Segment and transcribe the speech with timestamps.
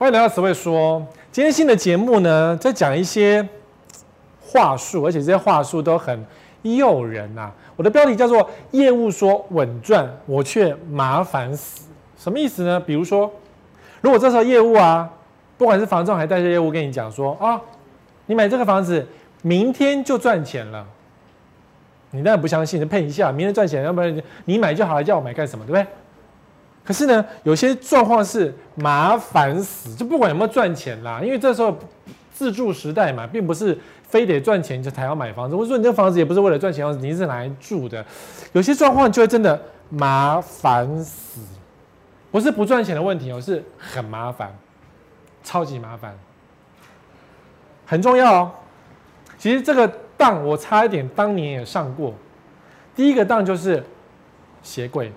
[0.00, 1.04] 欢迎来到词汇说。
[1.32, 3.44] 今天新的节目呢，在讲一些
[4.40, 6.24] 话术，而且这些话术都很
[6.62, 11.88] 诱人呐、我的标题叫做“业务说稳赚，我却麻烦死”。
[12.16, 12.78] 什么意思呢？
[12.78, 13.28] 比如说，
[14.00, 15.10] 如果这时候业务啊，
[15.56, 17.60] 不管是房仲还是代销业务，跟你讲说啊，
[18.26, 19.04] 你买这个房子，
[19.42, 20.86] 明天就赚钱了。
[22.12, 25.84] 你当然不相信，就骗一下，明天赚钱，要不然你买就好了，叫我买干什么，对不对？
[26.88, 31.76] 可是呢，有些状况是麻烦死，就不管有没有赚钱啦，因为这时候
[32.32, 38.02] 自住时代嘛，并不是非得赚钱就才要买房子，或者说你这房子也不是为了赚钱，你是拿来住的。
[38.54, 39.60] 有些状况就会真的
[39.90, 41.42] 麻烦死，
[42.30, 44.50] 不是不赚钱的问题哦，是很麻烦，
[45.44, 46.16] 超级麻烦，
[47.84, 48.50] 很重要哦。
[49.36, 52.14] 其实这个当我差一点当年也上过，
[52.96, 53.84] 第一个当就是
[54.62, 55.12] 鞋柜。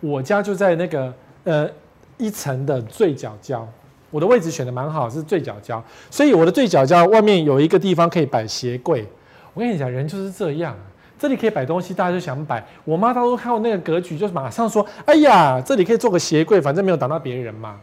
[0.00, 1.12] 我家就在那个
[1.44, 1.68] 呃
[2.16, 3.66] 一层的最角角，
[4.10, 9.06] 我的位置选的蛮好，是最角角，所以我的最角角外面有一个地方可以摆鞋柜。
[9.54, 10.76] 我跟你讲，人就是这样，
[11.18, 12.64] 这里可以摆东西，大家就想摆。
[12.84, 17.76] 我妈当初看到那个格局，就马上说：“哎呀，这里可以做个鞋柜，反正没有挡到别人嘛。”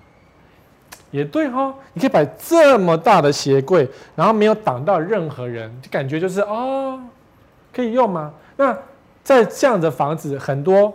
[1.12, 7.00] 也对哈，你可以摆这么大的鞋柜，然后没有挡到任何人，就感觉就是哦，
[7.74, 8.34] 可以用吗？
[8.56, 8.78] 那
[9.24, 10.94] 在这样的房子很多。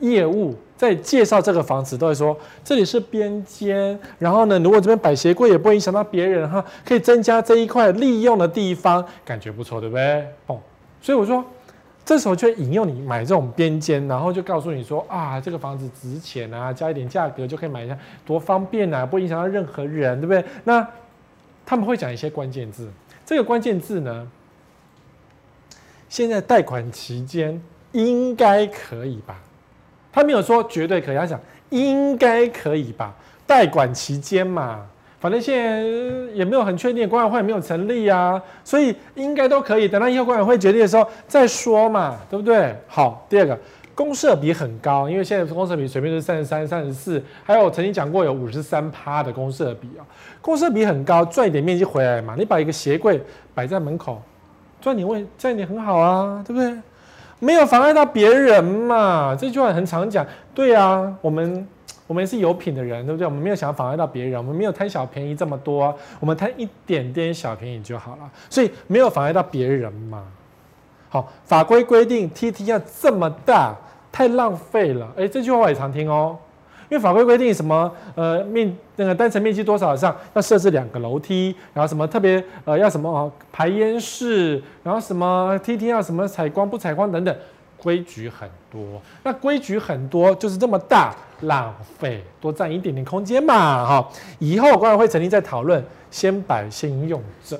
[0.00, 10.26] 业务在介绍这个房子，都会说这里是边间，然后呢，如果这边摆鞋柜也不会影响到别人哈，可以增加这一块利用的地方，感觉不错，对不对？
[10.46, 10.58] 哦，
[11.00, 11.44] 所以我说
[12.04, 20.44] 这时候就引诱你买这种边间，然后就告诉你说啊，这个房子值钱啊，加一点价格就可以买一下，多方便啊，不影响到任何人，对不对？
[20.64, 20.86] 那
[21.66, 22.88] 他们会讲一些关键字，
[23.26, 24.26] 这个关键字呢，
[26.08, 27.62] 现在贷款期间
[27.92, 29.38] 应该可以吧？
[30.12, 31.38] 他没有说绝对可以，他讲
[31.70, 33.14] 应该可以吧？
[33.46, 34.80] 代管期间嘛，
[35.18, 35.82] 反正现在
[36.32, 39.88] 也没有很确定，管委会也没有成立啊，所以应该都可以。
[39.88, 42.74] 等到以后管委会决定的时候再说嘛，对不对？
[42.86, 43.58] 好，第二个，
[43.94, 50.06] 公设比很高，因为现在公设比随便是三十三、三十四，还有我曾经讲过有五十三趴的公设比啊，
[50.40, 53.20] 公设比很高，赚一点面积回来嘛，你把一个鞋柜
[53.54, 54.22] 摆在门口，
[54.80, 56.72] 赚点位，这样也很好啊，对不对？
[57.40, 59.34] 没有妨碍到别人嘛？
[59.34, 60.24] 这句话很常讲。
[60.54, 61.66] 对啊，我们
[62.06, 63.26] 我们是有品的人，对不对？
[63.26, 68.30] 我们没有想要妨碍到别人，我们没有贪小便宜这么多，我们贪一点点小便宜就好了。
[68.48, 70.22] 所以没有妨碍到别人嘛。
[71.08, 73.74] 好，法规规定 TT 要这么大，
[74.12, 75.08] 太浪费了。
[75.16, 76.38] 哎，这句话我也常听哦。
[76.90, 87.34] 因为法规规定什么呃面那个单层面积多少以上要设置两个楼梯，然后什么特别呃要什么排烟室，然后什么梯梯要什么采光不采光等等，
[87.78, 89.00] 规矩很多。
[89.22, 94.08] 那规矩很多就是这么大，浪费，多占一点点空间嘛哈。
[94.40, 97.58] 以后管委会成立再讨论，先摆先用着。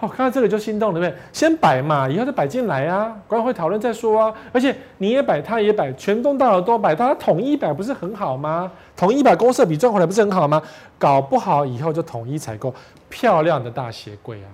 [0.00, 1.20] 好，看到这个就心动了，对不对？
[1.32, 4.32] 先摆嘛，以后再摆进来啊，管委会讨论再说啊。
[4.52, 8.70] 而且你也摆，他也摆，全栋大楼都摆，大家统一摆不是很好吗？
[8.96, 10.62] 统一把公设比赚回来不是很好吗？
[11.00, 12.72] 搞不好以后就统一采购
[13.08, 14.48] 漂亮的大鞋柜啊。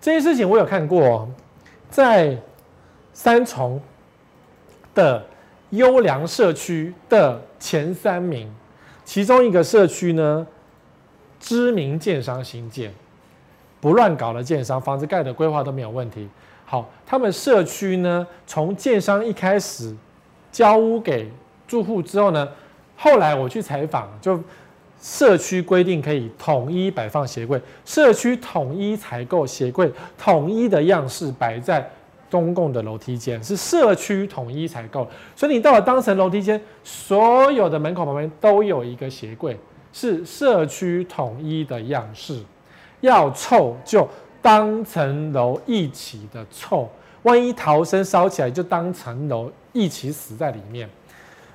[0.00, 1.28] 这件事情我有看过，
[1.88, 2.36] 在
[3.12, 3.80] 三重
[4.92, 5.24] 的
[5.70, 8.52] 优良社区的前三名，
[9.04, 10.44] 其中一个社区呢，
[11.38, 12.92] 知名建商新建。
[13.84, 16.26] 不乱搞的建商，房子盖的规划都没有问题。
[16.64, 19.94] 好，他们社区呢，从建商一开始
[20.50, 21.30] 交屋给
[21.68, 22.48] 住户之后呢，
[22.96, 24.40] 后来我去采访，就
[24.98, 31.86] 社区规定可以统一摆放鞋柜，社区统一采购鞋柜，统一的样式摆在
[32.30, 35.06] 公共的楼梯间，是社区统一采购。
[35.36, 39.58] 所以你到了当层楼梯间，所有的门口旁边都有一个鞋柜，
[39.92, 42.40] 是社区统一的样式。
[43.04, 44.08] 要臭就
[44.40, 46.88] 当层楼一起的臭，
[47.22, 50.88] 万一逃生烧起来，就当层楼一起死在里面。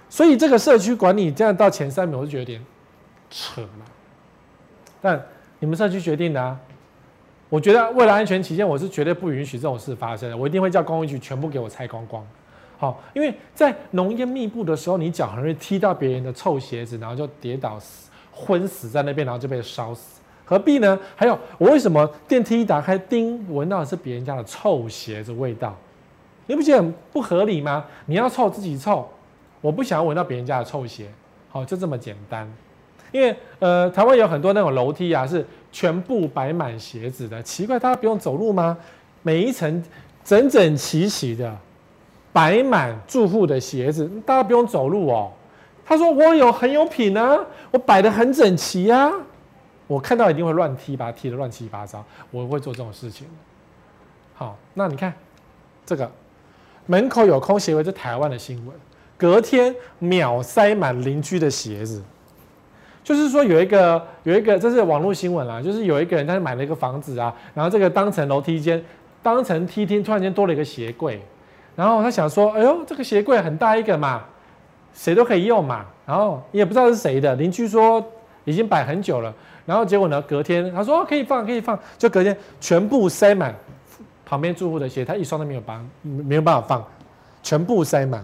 [0.09, 2.65] 所以这个社区管理这样到前三名，我就觉得有点
[3.29, 3.85] 扯了。
[5.01, 5.23] 但
[5.59, 6.57] 你们社区决定的啊，
[7.49, 10.37] 我觉得为了安全起见，我是绝对不允许这种事发生的。
[10.37, 12.25] 我一定会叫公安局全部给我拆光光。
[12.77, 20.18] 好，因为在浓烟密布的时候，你脚很容易踢到别人的臭鞋子，然后就跌倒死、昏死在那边，然后就被烧死。
[20.49, 20.97] 何必呢？
[21.15, 25.77] 还有，我为什么电梯一打开，叮，闻到的是别人家的臭鞋子味道？
[26.47, 27.85] 你不觉得很不合理吗？
[28.07, 29.07] 你要臭自己臭，
[29.61, 31.05] 我不想要闻到别人家的臭鞋。
[31.51, 32.51] 好，就这么简单。
[33.11, 37.43] 因为呃，台湾有很多那种楼梯啊，是全部摆满鞋子的。
[37.43, 38.75] 奇怪，大家不用走路吗？
[39.21, 39.83] 每一层
[40.23, 41.55] 整整齐齐的
[42.33, 45.31] 摆满住户的鞋子，大家不用走路哦。
[45.85, 49.11] 他说我有很有品啊，我摆得很整齐啊。
[49.89, 52.05] 我看到一定会乱踢，把它踢得乱七八糟。
[52.29, 53.25] 我会做这种事情。
[54.35, 55.11] 好，那你看
[55.83, 56.09] 这个
[56.85, 58.75] 门口有空鞋柜，是台湾的新闻。
[59.17, 62.03] 隔天秒塞满邻居的鞋子，
[63.03, 68.81] 就是说有一个有一个，这是网络新闻啦，就是有一个人他买了一个房子啊，然后这个当成楼梯间，
[69.23, 71.19] 当成梯厅，突然间多了一个鞋柜，
[71.75, 74.23] 然后他想说，哎呦，这个鞋柜很大一个嘛，
[74.93, 78.01] 谁都可以用嘛，然后也不知道是谁的，邻居说
[78.45, 79.33] 已经摆很久了。
[79.65, 80.21] 然后结果呢？
[80.23, 83.53] 隔天他说、哦、可以放，可以放，就隔天全部塞满
[84.25, 86.87] 旁边住户的鞋，他一双都没有帮，没有办法放，
[87.43, 88.23] 全部塞满。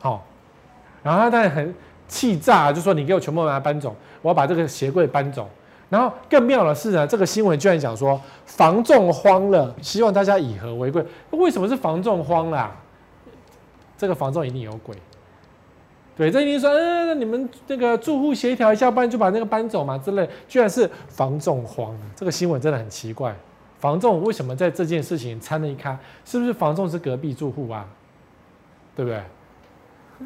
[0.00, 0.20] 好、哦，
[1.02, 1.74] 然后他当然很
[2.08, 5.48] 气炸，就说你给我全部把它搬走，我要把这个鞋柜搬走。
[5.88, 11.04] 然后更妙的是呢，这个新闻居然讲说房仲慌了，希望大家以和为贵。
[11.30, 12.76] 为什么是房仲慌了、啊？
[13.98, 14.96] 这个房仲一定有鬼。
[16.14, 20.28] 对，这一定说，嗯，那你们那个住户协调一下，不然就把那个搬走嘛之类。
[20.46, 23.34] 居然是房仲慌，这个新闻真的很奇怪。
[23.78, 25.98] 房仲为什么在这件事情掺了一咖？
[26.24, 27.88] 是不是房仲是隔壁住户啊？
[28.94, 29.22] 对不对？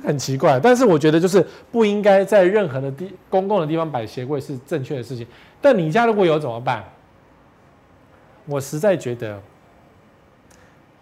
[0.05, 0.59] 很奇怪。
[0.59, 5.25] 但是我觉得就是不应该在任何的地公共的地方摆鞋柜是正确的事情。
[5.61, 6.85] 但你家如果有怎么办？
[8.47, 9.41] 我实在觉得。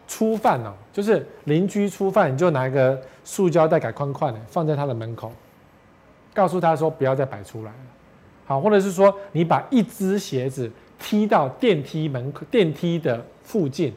[0.06, 5.32] 初犯哦，就是邻居初犯，你就拿一个塑胶袋改宽宽的放在他的门口，
[6.34, 7.76] 告诉他说不要再摆出来了。
[8.46, 13.92] 好，或者是说你把一只鞋子踢到电梯门口电梯的附近，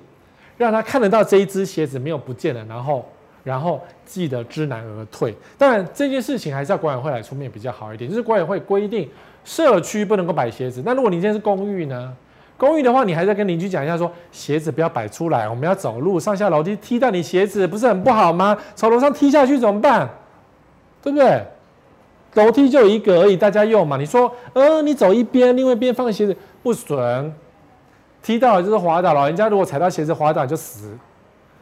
[0.58, 3.06] 让他看得到这一只鞋子没有不见了，然后
[3.44, 5.36] 然后记得知难而退。
[5.58, 9.10] 当然这件事情还是要管委会来出面比较好一点，就是管委会规定
[9.44, 10.82] 社区不能够摆鞋子。
[10.86, 12.16] 那如果你今天是公寓呢？
[12.58, 18.58] 公寓的话，你还在跟邻居讲一下说，鞋子不要摆出来，我们要走路上下楼梯踢到你鞋子，不是很不好吗？
[18.76, 20.10] 从楼上踢下去怎么办？
[21.02, 21.46] 对不对？
[22.34, 23.98] 楼梯就一个而已，大家用嘛。
[23.98, 27.34] 你说，呃，你走一边，另外一边放鞋子不准，
[28.22, 30.98] 踢到了就是滑倒，老人家如果踩到鞋子滑倒就死，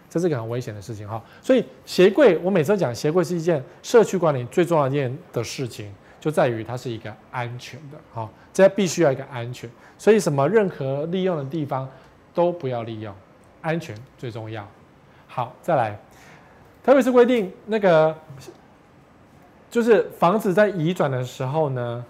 [0.10, 1.22] 这是个很危险的事情哈。
[1.42, 5.94] 所以鞋柜，我每次讲鞋柜是一件社区管理最重要一件的事情。
[6.20, 11.86] 就在于它是一个安全的，好，这必须要一个安全，所以什么任何利用的地方
[12.34, 13.13] 都不要利用，
[13.60, 14.66] 安全最重要。
[15.28, 16.00] 好，再来，
[16.81, 18.16] 台北市规定那个
[19.69, 22.06] 就是房子在移转的时候呢，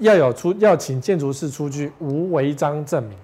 [0.00, 3.16] 要有出要请建筑师出具无违章证明，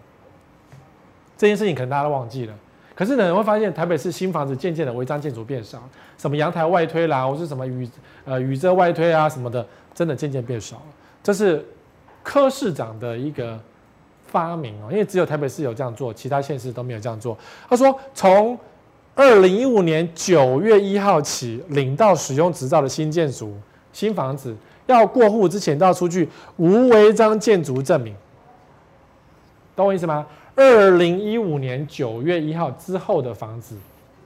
[1.36, 2.54] 这件事情可能大家都忘记了。
[2.94, 5.86] 可是呢，你会发现台北市新房子渐渐的违章建筑变少，
[6.16, 7.86] 什么阳台外推啦，或是什么雨
[8.24, 10.82] 呃雨遮外推啊什么的，真的渐渐变少了。
[11.22, 11.64] 这是
[12.22, 13.58] 柯市长的一个
[14.26, 17.36] 发明哦，因为只有台北市有这样做，其他县市都没有这样做。
[17.68, 18.58] 他说，从
[19.14, 23.54] 二零一五年九月一号起，领到使用执照的新建筑
[23.92, 28.14] 新房子，要过户之前都要出具无违章建筑证明，
[29.76, 30.26] 懂我意思吗？
[30.54, 33.76] 二零一五年九月一号之后的房子，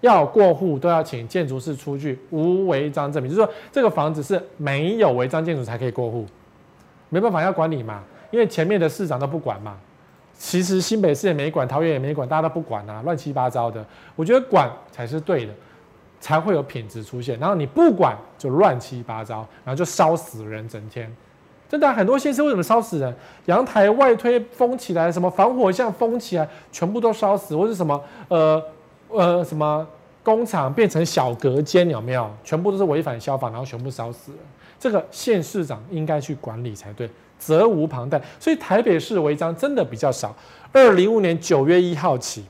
[0.03, 6.25] 要过户都要请建筑师出具无违章证明，就是说这个房子是没有违章建筑才可以过户，
[7.09, 9.77] 没办法要管你嘛，因为前面的市长都不管嘛。
[10.39, 13.83] 其实新北市也没管，桃园也没管，大家都不管啊，乱七八糟的。
[14.15, 15.53] 我觉得管才是对的，
[16.21, 17.39] 才会有品质出现。
[17.39, 21.11] 然后你不管就乱七八糟，然后就烧死人整天。
[21.69, 23.17] 真的、很多县市为什么烧死人？
[23.47, 27.99] 阳台外推封起来，什么防火巷封起来，全部都烧死，或是什么
[28.29, 28.63] 呃
[29.09, 29.85] 呃什么
[30.23, 32.31] 工厂变成小隔间，有没有？
[32.45, 34.39] 全部都是违反消防，然后全部烧死了。
[34.79, 38.21] 这个县市长应该去管理才对，责无旁贷。
[38.39, 40.35] 所以台北市违章真的比较少。
[40.73, 42.45] 二零五年九月一号起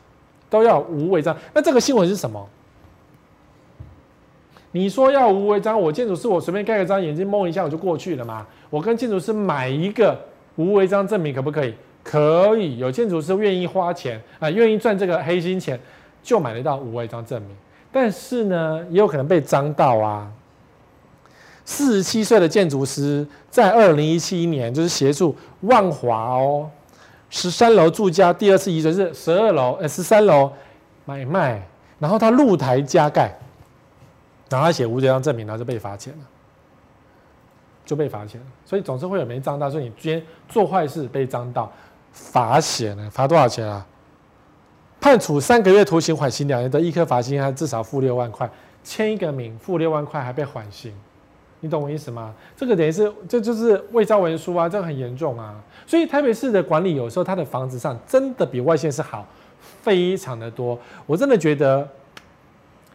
[0.50, 1.36] 都要无违章。
[1.54, 2.48] 那这个新闻是什么？
[4.72, 8.46] 你说要无违章，我建筑师我随便盖个章，眼睛蒙一下我就过去了嘛？
[8.68, 10.18] 我跟建筑师买一个
[10.56, 11.74] 无违章证明可不可以？
[12.02, 15.80] 可以，有建筑师愿意花钱啊，愿意赚这个黑心钱，
[16.22, 17.50] 就买得到无违章证明。
[17.90, 20.30] 但是呢，也有可能被张到啊。
[21.66, 26.70] 四十七岁的建筑师在二零一七年就是协助万华哦
[27.28, 30.50] 十三楼住家第二次移转是十二楼呃十三楼
[31.04, 31.60] 买卖，
[31.98, 33.36] 然后他露台加盖。
[34.48, 36.24] 然后他写无违章证明，然后就被罚钱了，
[37.84, 38.46] 就被罚钱了。
[38.64, 41.68] 所以总是会有没张到，所以你今天做坏事被张到，
[42.12, 43.84] 罚钱了，罚多少钱啊？
[45.00, 48.48] 判处三个月徒刑，缓刑两年，得易科罚金，还至少付六万块。
[48.84, 50.94] 签一个名，付六万块，还被缓刑，
[51.66, 52.32] 你懂我意思吗？
[52.56, 55.52] 这个等于是这就是伪造文书啊，这个很严重啊。
[55.84, 59.26] 所以台北市的管理有时候它的房子上真的比外县市好，
[59.82, 60.78] 非常的多。
[61.06, 61.86] 我真的觉得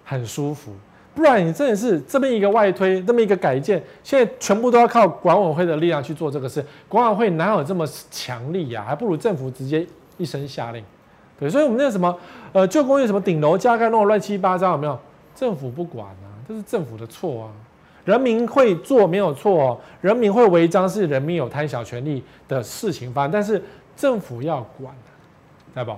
[0.05, 0.71] 很舒服。
[1.13, 6.65] 不然你真的是这边一个外推，这么一个改建，现在全部都要靠管委会的力量去做这个事。
[6.87, 9.85] 管委会哪有这么强力呀、还不如政府直接
[10.17, 10.81] 一声下令。
[11.37, 12.17] 对，所以我们那什么，
[12.53, 14.97] 呃，旧公寓什么顶楼加盖弄乱七八糟，有没有？
[15.35, 17.51] 政府不管啊，这是政府的错啊。
[18.05, 23.63] 人民会做没有错哦，人民会违章是人民有贪小权利的事情发生，但是
[23.95, 24.93] 政府要管，
[25.73, 25.91] 对不？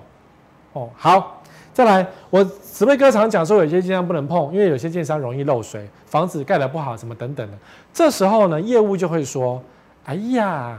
[0.74, 1.40] 哦，好。
[1.74, 7.58] 再来，我慈贝哥常讲说，有些建商不能碰，因为有些建商容易漏水，房子盖得不好，什么等等的。
[7.92, 9.60] 这时候呢，业务就会说
[10.06, 10.78] ：“哎呀，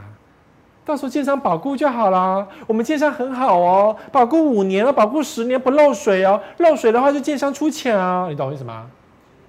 [0.85, 2.47] 到时候建商保固就好啦。
[2.65, 6.39] 我们建商很好哦，保固五年了，保固十年不漏水哦。
[6.59, 8.89] 漏水的话就建商出钱啊，你懂我意思吗？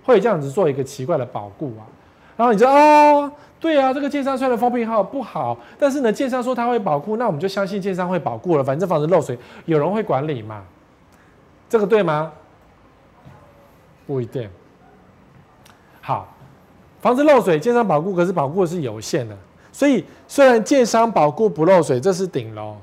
[0.06, 1.84] 会这样子做一个奇怪的保固啊。
[2.38, 8.64] 然后你就哦，对啊，这个建商虽然封闭号不好，但是呢，建商说他会保固，那我们就相信建商会保固了。
[8.64, 10.62] 反正房子漏水，有人会管理嘛。”
[11.68, 12.32] 这个对吗？
[14.06, 14.48] 不一定。
[16.00, 16.32] 好，
[17.00, 19.36] 房子漏水，建商保固，可是保固是有限的。
[19.72, 22.76] 所以虽然建商保固不漏水，这是顶楼，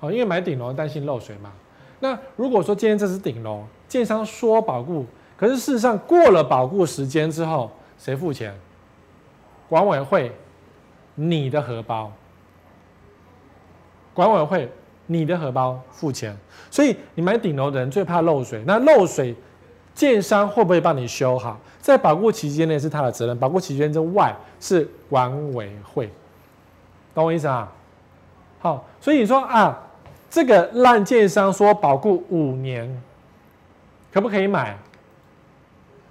[0.00, 1.52] 哦，因为买顶楼担心漏水嘛。
[2.00, 5.06] 那如果说今天这是顶楼，建商说保固，
[5.40, 8.54] 可是事实上过了保固时间之后，谁付钱？
[9.66, 10.30] 管委会，
[11.14, 12.12] 你的荷包。
[14.12, 14.70] 管委会。
[15.12, 16.36] 你的荷包付钱，
[16.70, 18.62] 所以你买顶楼的人最怕漏水。
[18.64, 19.34] 那漏水，
[19.92, 21.58] 建商会不会帮你修好？
[21.80, 26.08] 在保固期间内是他的责任，保固期间之外是管委会，
[27.12, 27.72] 懂我意思啊？
[28.60, 29.76] 好，所以你说啊，
[30.30, 33.02] 这个烂建商说保固五年，
[34.12, 34.78] 可不可以买？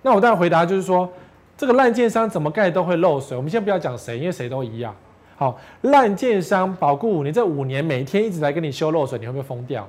[0.02, 1.10] 那我当然回答就是说，
[1.58, 3.36] 这个烂建商怎么盖都会漏水。
[3.36, 4.96] 我们先不要讲谁，因为谁都一样。
[5.36, 9.88] 好，烂建商保固五年，这五年每天一直来给你修漏水，你会不会疯掉？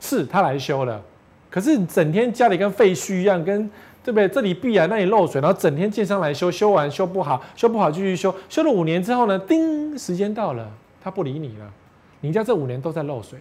[0.00, 1.00] 是他来修了，
[1.48, 3.70] 可是整天家里跟废墟一样，跟
[4.02, 4.28] 对不对？
[4.28, 10.70] 这里闭啊，那里漏水，然后整天建商来修，修完修不好，修不好继续修，修了五年之后呢，叮，时间到了，
[11.02, 11.72] 他不理你了，
[12.20, 13.38] 你家这五年都在漏水，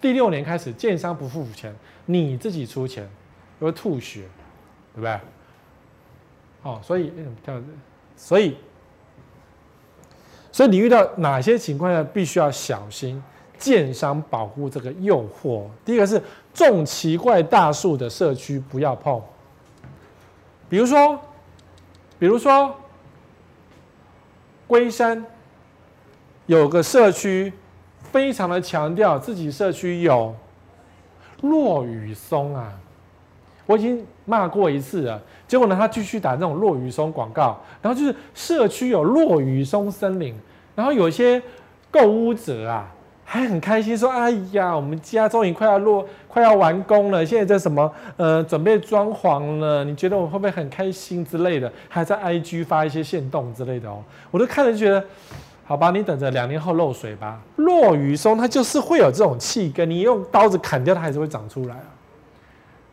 [0.00, 1.72] 第六年开始建商不付钱，
[2.06, 3.08] 你自己出钱，
[3.60, 4.22] 会吐血，
[4.96, 5.20] 对不对？
[6.62, 7.12] 哦，所以
[7.44, 7.68] 这样子，
[8.16, 8.56] 所以。
[10.50, 13.22] 所以你遇到哪些情况下必须要小心
[13.58, 15.66] 建商保护这个诱惑？
[15.84, 16.22] 第一个是
[16.54, 19.20] 种奇怪大树的社区不要碰，
[20.70, 21.20] 比如说，
[22.18, 22.74] 比如说
[24.66, 25.22] 龟山
[26.46, 27.52] 有个社区
[28.10, 30.34] 非常的强调自己社区有
[31.42, 32.72] 落雨松啊，
[33.66, 40.34] 我已经骂过一次了，结果呢他继续打那种落羽松广告，然后就是社区有落羽松森林。
[40.74, 41.42] 然后有一些
[41.90, 42.86] 购屋者啊，
[43.24, 47.24] 还很开心说：“哎呀，我们家终于快要落，快要完工了。
[47.24, 49.82] 现在在什么呃，准备装潢了？
[49.82, 51.72] 你觉得我会不会很开心之类的？
[51.88, 54.02] 还在 IG 发一些限动之类的哦。
[54.30, 55.02] 我都看着觉得，
[55.64, 57.40] 好吧，你等着两年后漏水吧。
[57.56, 61.88] 落羽松它就是会有这种气根，你用刀子砍掉它还是会长出来啊。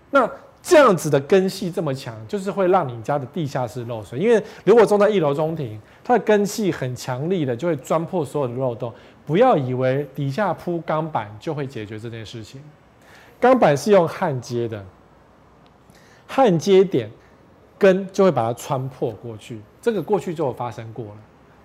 [0.09, 0.29] 那。
[0.65, 4.17] 这样子的根系这么强，就是会让你家的地下室漏水。
[4.17, 8.91] 因为如果种在一楼中庭，它的根系很强力的，就会钻破所有的漏洞。
[9.25, 12.62] 不要以为底下铺钢板就会解决这件事情，
[13.41, 14.84] 钢板是用焊接的，
[16.27, 17.12] 焊接点
[17.77, 19.62] 根就会把它穿破过去。
[19.82, 21.17] 这个过去就有发生过了，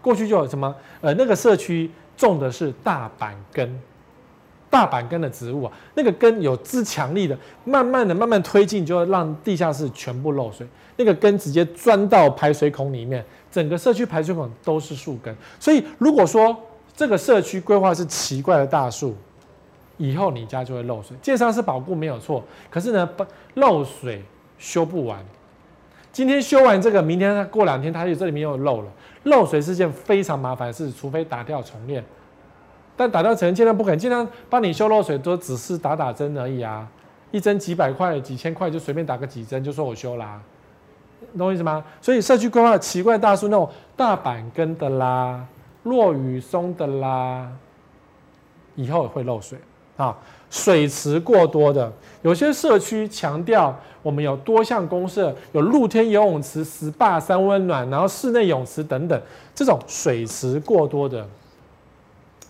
[0.02, 0.74] 过去就有什么？
[1.00, 3.80] 呃，那个社区种的是大板根。
[4.70, 10.66] 大板根的植物啊，那个根有支强力的，慢慢的、慢慢推进，就会让地下室全部漏水。
[10.96, 15.34] 那个根直接钻到排水孔里面，整个社区排水孔都是树根。
[15.60, 16.56] 所以，如果说
[16.94, 19.16] 这个社区规划是奇怪的大树，
[19.96, 21.16] 以后你家就会漏水。
[21.22, 23.08] 建商是保固没有错，可是呢，
[23.54, 24.22] 漏水
[24.58, 25.24] 修不完。
[26.12, 28.90] 今天修完这个，明天过两天，它就这里面又漏了。
[29.24, 32.04] 漏水是件非常麻烦的事，除非打掉重练。
[32.98, 36.86] 但打掉层尽量不可能，尽量帮你修漏水都只是打打针而已啊，
[37.30, 40.40] 一针几百块、几千块就随便打个几针就说我修啦、
[41.36, 41.84] 懂我意思吗？
[42.02, 45.46] 所以社区规划奇怪大树那种大板根的啦、
[45.84, 47.48] 落羽松的啦，
[48.74, 49.56] 以后也会漏水
[49.96, 50.18] 啊。
[50.50, 59.22] 水池过多的，有些社区强调我们有多项公设，有露天游泳池、SPA 三温暖，然后室内泳池等等，
[59.54, 61.24] 这种水池过多的。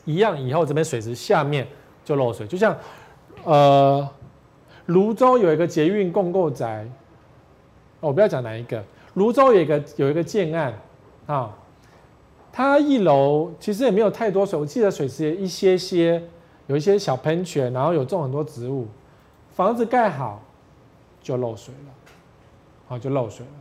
[0.09, 1.69] 一样，以后这边水池下面
[2.03, 2.75] 就漏水，就像，
[3.45, 4.09] 呃，
[4.87, 6.89] 芦洲有一个捷运共构宅，
[8.01, 10.73] 我不要讲哪一个，芦洲有一个有一个建案
[11.27, 11.55] 啊，
[12.51, 16.23] 它一楼其实也没有太多水，我记得水池也一些些，
[16.69, 18.87] 有一些小喷泉，然后有种很多植物，
[19.51, 20.43] 房子盖好
[21.21, 23.53] 就漏水了，啊，就漏水了。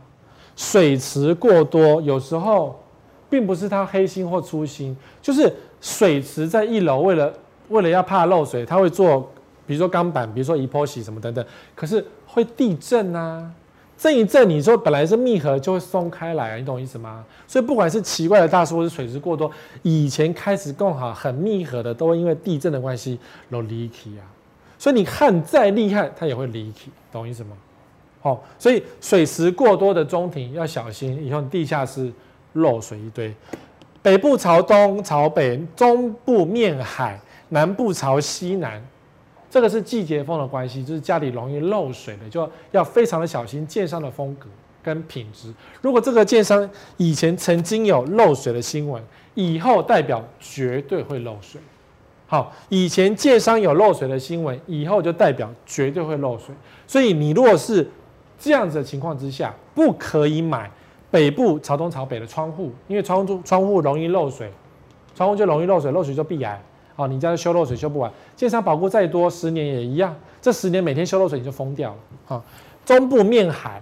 [0.56, 2.80] 水池过多，有时候
[3.28, 7.32] 并不是它黑心或粗心，就是水池在一楼，为了
[7.68, 9.30] 为了要怕漏水，它会做，
[9.66, 11.44] 比如说钢板，比如说 epoxy 什么等等，
[11.74, 13.50] 可是会地震啊。
[13.96, 17.24] 震一震，你说本来是密合就会松开来，你懂意思吗？
[17.48, 19.50] 所以不管是奇怪的大师或是水池过多，
[19.82, 23.18] 以前开始更好很密合的，都会因为地震的关系
[23.50, 24.22] 都 leaky 啊。
[24.78, 27.56] 所以你焊再厉害，它也会离体懂意思吗？
[28.20, 32.12] 好，所以水池过多的中庭要小心，以后地下室
[32.52, 33.34] 漏水一堆。
[34.02, 38.82] 北部朝东朝北，中部面海，南部朝西南。
[39.50, 43.66] 这个是季节风的关系，就是家里容易漏水的，就要非常的小心。
[43.66, 44.46] 建商的风格
[44.82, 49.02] 跟品质，如果这个建商以前曾经有漏水的新闻，
[49.34, 51.60] 以后代表绝对会漏水。
[52.26, 56.54] 好，以前建商有漏水的新闻，以后就代表绝对会漏水。
[56.86, 57.90] 所以你如果是
[58.38, 60.70] 这样子的情况之下，不可以买
[61.10, 64.52] 北部朝东朝北的窗户，因为窗户窗户容易漏水，
[65.14, 66.60] 窗户就容易漏水，漏水就壁癌。
[66.96, 70.14] 哦，你家修漏水修不完，建商保固再多，十年也一样。
[70.40, 71.96] 这十年每天修漏水你就疯掉了。
[72.26, 72.44] 好，
[72.84, 73.80] 中部面海，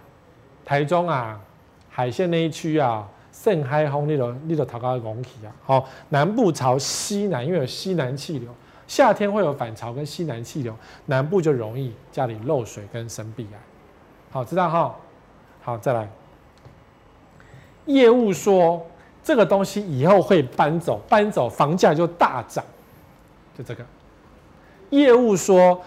[0.66, 1.40] 台中啊，
[1.88, 5.49] 海线那一区啊，盛海风那种那种桃高的拱体啊。
[5.64, 8.50] 好，南部朝西南，因为有西南气流，
[8.87, 13.59] 夏天会有反潮跟西南气流，南部就容易家里漏水跟生壁癌。
[14.30, 14.95] 好，知道哈？
[15.62, 16.06] 好，再来。
[17.87, 18.85] 业务说
[19.23, 22.64] 这个东西以后会搬走，搬走房价就大涨。
[23.57, 23.85] 就这个，
[24.90, 25.81] 业务说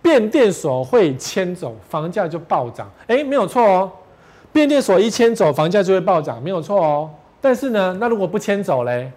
[0.00, 2.90] 变电所会迁走，房价就暴涨。
[3.06, 3.92] 哎，没有错哦，
[4.52, 7.10] 变电所一迁走，房价就会暴涨，没有错哦。
[7.40, 9.10] 但是呢，那如果不迁走嘞，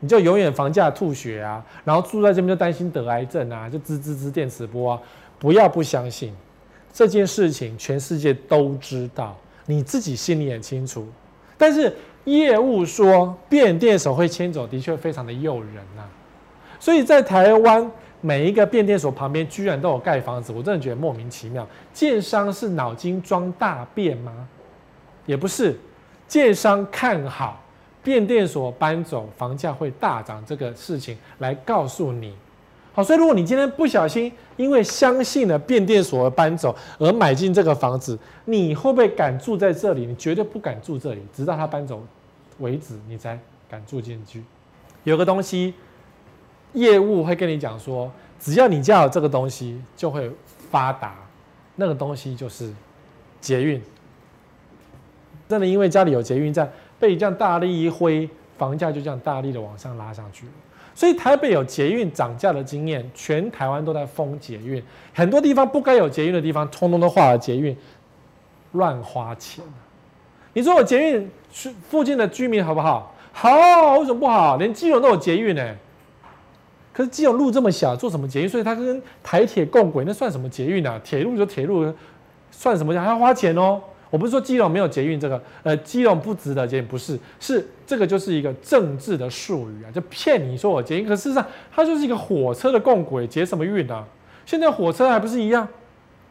[0.00, 5.00] 你就永远房价吐血啊，然后住在这边就担心得癌症啊，就滋滋滋电磁波啊。
[5.38, 6.32] 不要不相信
[6.92, 11.06] 这件事情，全世界都知道，你自己心里也清楚。
[11.56, 11.94] 但是
[12.24, 16.02] 业务说变电所会迁走，的确非常的诱人呐、
[16.80, 21.66] 所以在台湾每一个变电所旁边居然都有盖房子，我真的觉得莫名其妙。
[21.92, 24.32] 建商是脑筋装大便吗？
[25.26, 25.78] 也不是，
[26.26, 27.60] 建商看好
[28.02, 32.34] 变电所搬走，房价会大涨这个事情来告诉你。
[32.92, 40.06] 好，所以如果你今天不小心因为相信了变电所而搬走而买进这个房子，你会不会敢住在这里？
[40.06, 42.02] 你绝对不敢住这里，直到他搬走
[42.58, 44.42] 为止，你才敢住进去。
[45.04, 45.74] 有个东西。
[46.74, 50.30] 业务会跟你讲说，只要你家有这个东西，就会
[50.70, 51.14] 发达。
[51.76, 52.72] 那个东西就是
[53.42, 53.78] 捷运。
[55.50, 58.26] 真的，因为家里有捷运站，被这样大力一挥，
[58.56, 60.52] 房价就这样大力的往上拉上去了。
[60.94, 64.82] 所以台北有捷运涨价的经验，全台湾都在封捷运。
[65.14, 67.76] 很多地方不该有捷运的地方，通通都画了捷运，
[68.72, 69.64] 乱花钱。
[70.52, 71.30] 你说我捷运
[71.88, 73.14] 附近的居民好不好？
[73.32, 74.56] 好，为什么不好？
[74.58, 75.74] 连基隆都有捷运呢。
[76.92, 78.48] 可是基隆路这么小，做什么捷运？
[78.48, 81.00] 所以它跟台铁共轨，那算什么捷运啊？
[81.02, 81.90] 铁路就铁路，
[82.50, 82.92] 算什么？
[83.00, 83.80] 还要花钱哦。
[84.12, 91.06] 我不是说基隆没有捷运这个，呃，基隆不值得捷运，不是，是这个就是一个政治的术语啊，就骗你说我捷运。
[91.06, 94.04] 可事实上，它就是一个火车的共轨，捷什么运啊？
[94.44, 95.66] 现在火车还不是一样？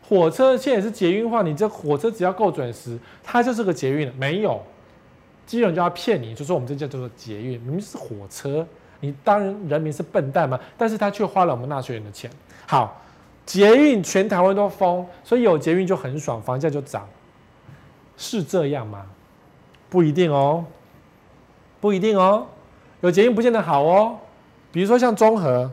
[0.08, 4.14] 火车现在是捷运化，你这火车只要够准时，它就是个捷运。
[4.16, 4.62] 没有，
[5.48, 8.68] 基隆就要骗你，就说我们这叫做捷运，明明是火车。
[9.00, 10.60] 你当然人民是笨蛋吗？
[10.78, 12.30] 但是他却花了我们纳税人的钱。
[12.68, 13.02] 好，
[13.48, 17.08] 捷运全台湾都封，所以有捷运就很爽，房价就涨，
[18.22, 19.06] 是这样吗？
[19.90, 20.64] 不一定哦，
[21.80, 22.46] 不一定哦，
[23.02, 24.16] 有捷运不见得好哦。
[24.72, 25.70] 比如说像中和，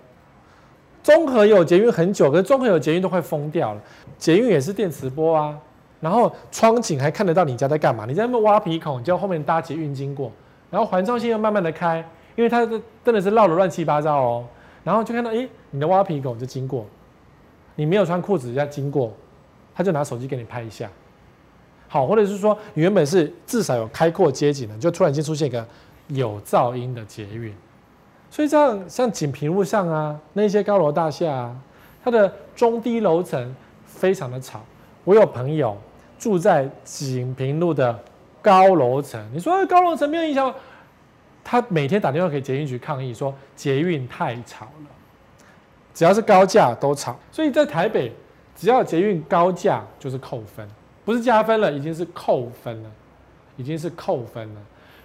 [1.02, 3.80] 中和有捷运很久，可是中和有捷运都快疯掉了。
[4.16, 5.56] 捷运也是电磁波啊，
[6.00, 8.06] 然后窗景还看得到你家在干嘛？
[8.06, 10.32] 你在那边挖鼻孔，就后面搭捷运经过，
[10.70, 12.04] 然后环状线又慢慢的开。
[12.34, 14.44] 因为它这真的是绕的乱七八糟哦，
[14.84, 16.86] 然后就看到，诶，你的挖鼻孔就经过，
[17.74, 19.12] 你没有穿裤子，要经过，
[19.74, 20.88] 他就拿手机给你拍一下，
[21.88, 25.66] 好，或者是说原本是至少有开阔街景的，就突然间出现一个
[26.08, 27.52] 有噪音的捷运，
[28.30, 31.56] 所以这样像锦屏路上啊，那些高楼大厦啊，
[32.04, 34.60] 它的中低楼层非常的吵。
[35.04, 35.76] 我有朋友
[36.18, 37.98] 住在锦屏路的
[38.42, 40.54] 高楼层，你说高楼层没有影响？
[41.42, 44.86] 他每天打电话给捷运局抗议，说捷运太吵了，
[45.94, 47.18] 只要是高架都吵。
[47.32, 48.12] 所以在台北，
[48.54, 50.68] 只要捷运高架就是扣分，
[51.08, 52.90] 不是加分了，已经是扣分了，
[53.56, 54.60] 已经是扣分了。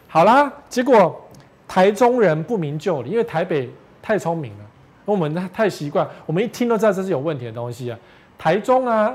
[0.06, 1.30] 好啦，结果
[1.66, 3.70] 台中人不明就里，因为台北
[4.02, 4.66] 太聪明了，
[5.06, 7.98] 我们太习惯，我们一听都知道这是有问题的东西啊。
[8.38, 9.14] 台中啊，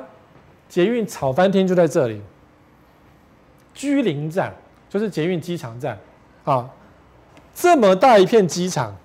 [0.67, 2.23] 捷运吵翻天就在这里，
[3.75, 4.55] 居林站
[4.89, 5.99] 就是捷运机场站
[6.45, 6.71] 啊，
[7.55, 8.97] 这么大一片机场，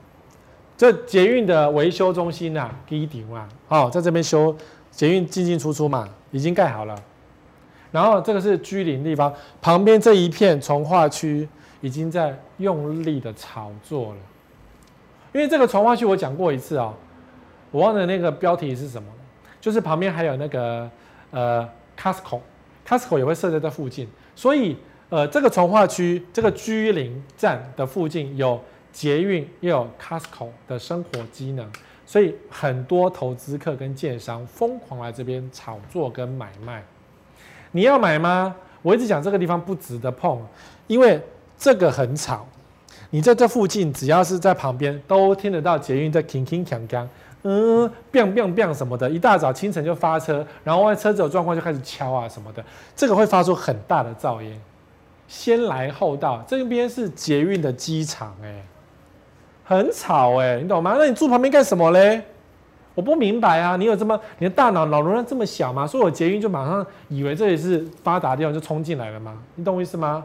[0.78, 4.56] 这捷运的维修中心啊，基地嘛，哦，在这边修
[4.90, 6.96] 捷运进进出出嘛，已经盖好了。
[7.94, 11.48] 然后这个是居林地方，旁边这一片从化区
[11.80, 14.18] 已经在用力的炒作了。
[15.32, 16.94] 因为这个从化区我讲过一次啊、哦，
[17.70, 19.08] 我忘了那个标题是什么，
[19.62, 20.90] 就是旁边还有那个
[21.30, 24.76] 呃 Costco，Costco 也会设在这附近，所以
[25.10, 28.60] 呃这个从化区这个居林站的附近有
[28.92, 31.72] 捷运又有 Costco 的生活机能，
[32.08, 36.84] 所以很多投资客跟建商疯狂来这边炒作跟买卖。
[37.74, 38.56] 你要买吗？
[38.82, 40.42] 我一直讲这个地方不值得碰，
[40.88, 41.22] 因为
[41.58, 42.46] 这个很吵。
[43.10, 47.08] 你在这附近，只要是在旁边，都听得到捷运在铿铿锵锵，
[47.44, 52.64] 嗯，biang biang biang 什么的，一大早清晨就发车，然后万一车子有状况就开始敲啊什么的，
[52.96, 54.60] 这个会发出很大的噪音。
[55.28, 58.64] 先来后到，这边是捷运的机场，哎，
[59.64, 60.96] 很吵哎，你懂吗？
[60.98, 62.24] 那你住旁边干什么嘞？
[62.96, 65.88] 我不明白啊，你有这么你的大脑脑容量这么小吗？
[65.88, 69.38] 所以我捷运就马上以为这里是发达地方就冲进来了吗？
[69.56, 70.24] 你懂我意思吗？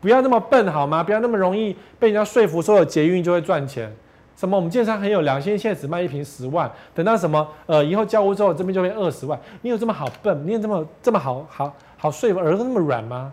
[0.00, 1.02] 不要那么笨好吗？
[1.02, 3.92] 不要那么容易被人家说服，说有捷运就会赚钱。
[4.36, 9.38] 什么我们建商很有良心，现在只卖一瓶十万，等到什么呃以后交屋之后这边就会二十万。
[9.62, 10.46] 你有这么好笨？
[10.46, 13.32] 你有这么这么好好好说服，耳朵那么软吗？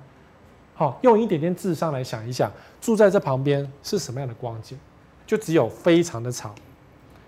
[0.73, 4.77] 好，用一点点智商来想一想，住在这旁边是什么样的光景？
[5.27, 6.55] 就只有非常的吵，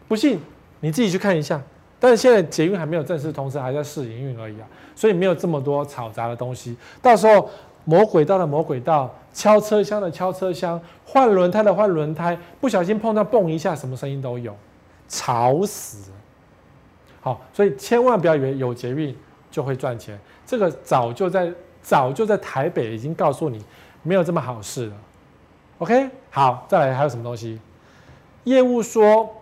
[0.07, 0.39] 不信。
[0.83, 1.61] 你自己去看一下，
[1.97, 6.75] 但是现在捷运还没有正式通车，还在试营运而已啊，所以没有这么多吵杂的东西。
[7.01, 7.49] 到时候
[7.85, 14.53] 磨轨道的磨轨道，敲车厢的敲车厢，换轮胎的换轮胎，不小心碰到蹦一下，什么声音都有，
[15.07, 16.11] 吵死。
[17.21, 19.15] 好，所以千万不要以为有捷运
[19.49, 21.49] 就会赚钱，这个早就在
[21.81, 23.63] 早就在台北已经告诉你，
[24.01, 24.93] 没有这么好事了。
[25.77, 27.57] OK，好，再来还有什么东西？
[28.43, 29.33] 业务说。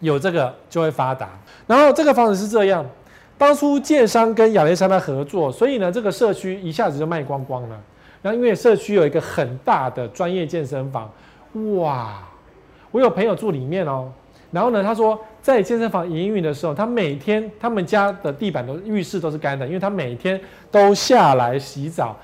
[0.00, 1.30] 有这个就会发达。
[1.66, 2.84] 然后这个房子是这样，
[3.38, 7.80] 当初建商跟亚历山大合作，所以呢，这个社区一下子就卖光光了。
[8.22, 11.10] 然后因为社区有一个很大的专业健身房，
[11.76, 12.22] 哇！
[12.90, 14.10] 我有朋友住里面哦。
[14.50, 22.16] 然后呢，他说在健身房营运的时候，他每天他们家的地板都浴室都是干的，因为他每天都下来洗澡，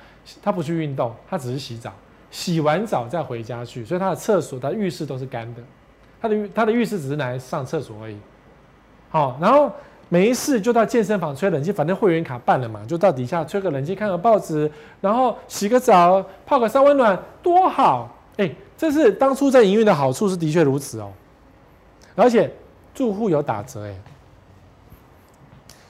[0.43, 1.93] 他不去运动，他只是洗澡，
[2.31, 5.61] 洗完澡再回家去，所以他的厕所、他浴室都是干的。
[6.23, 8.17] 他的他的浴室只是拿来上厕所而已，
[9.11, 9.69] 好，然后
[10.09, 18.09] 没事就到健身房吹冷气，反正会员卡办了嘛，就到底下吹个冷气，看个报纸，然后洗个澡，泡个三温暖，多好！
[18.37, 21.11] 哎，这是当初在营运的好处，是的确如此哦。
[22.15, 22.49] 而且
[22.95, 23.95] 住户有打折哎，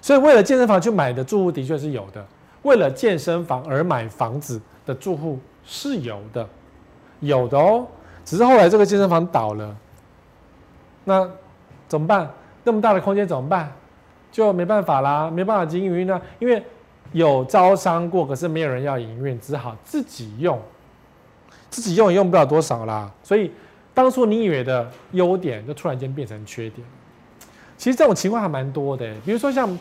[0.01, 2.25] 所以为了健身房去买的住户的确是有的，
[2.63, 6.49] 为了健身房而买房子的住户是有的，
[7.21, 7.87] 有的哦，
[8.25, 9.77] 只是后来这个健身房倒了。
[11.05, 11.29] 那
[11.89, 12.31] 怎么办？
[12.65, 13.71] 那么大的空间怎么办？
[14.31, 16.63] 就没办法啦，没办法经营呢，因为
[17.13, 20.59] 有招商过，可是没有人要营运，只好自己用。
[21.69, 23.51] 自己用也用不了多少啦，所以
[23.93, 26.87] 当初你以为的优点，就突然间变成缺点。
[27.77, 29.79] 其实这种情况还蛮多的，比如说像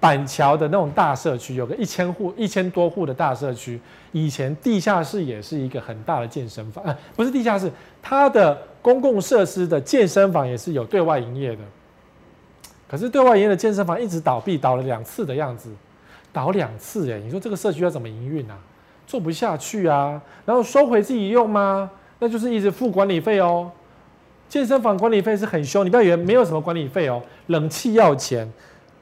[0.00, 3.78] 板桥的那种大社区，有个一千户、一千多户的大社区，
[4.12, 8.56] 以前地下室也是一个很大的健身房，啊，不是地下室，它的。
[8.86, 11.62] 公共设施的健身房也是有对外营业的，
[12.86, 15.68] 可是对外营业的健身房一直倒闭，倒了两次的样子，
[16.32, 18.56] 倒两次哎，你说这个社区要怎么营运啊？
[19.04, 21.90] 做不下去啊，然后收回自己用吗？
[22.20, 23.68] 那就是一直付管理费哦。
[24.48, 28.48] 健身房管理费是很凶，你不要以为没有什么管理费哦，冷气要钱，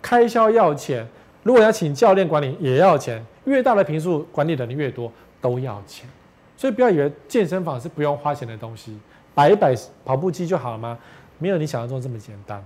[0.01, 1.07] 开销要钱，
[1.42, 6.09] 如果要请教练管理也要钱，越大的平数管理的人越多都要钱，
[6.57, 8.99] 所以不要以为健身房是不用花钱的东西。
[9.35, 10.97] 摆一摆跑步机就好了吗？
[11.38, 12.62] 没有你想象中这么简单。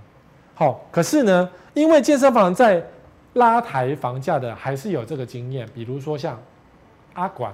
[0.54, 2.84] 好，可是呢，因为健身房在
[3.32, 5.66] 拉抬房价的，还是有这个经验。
[5.74, 6.38] 比如说像
[7.14, 7.52] 阿管，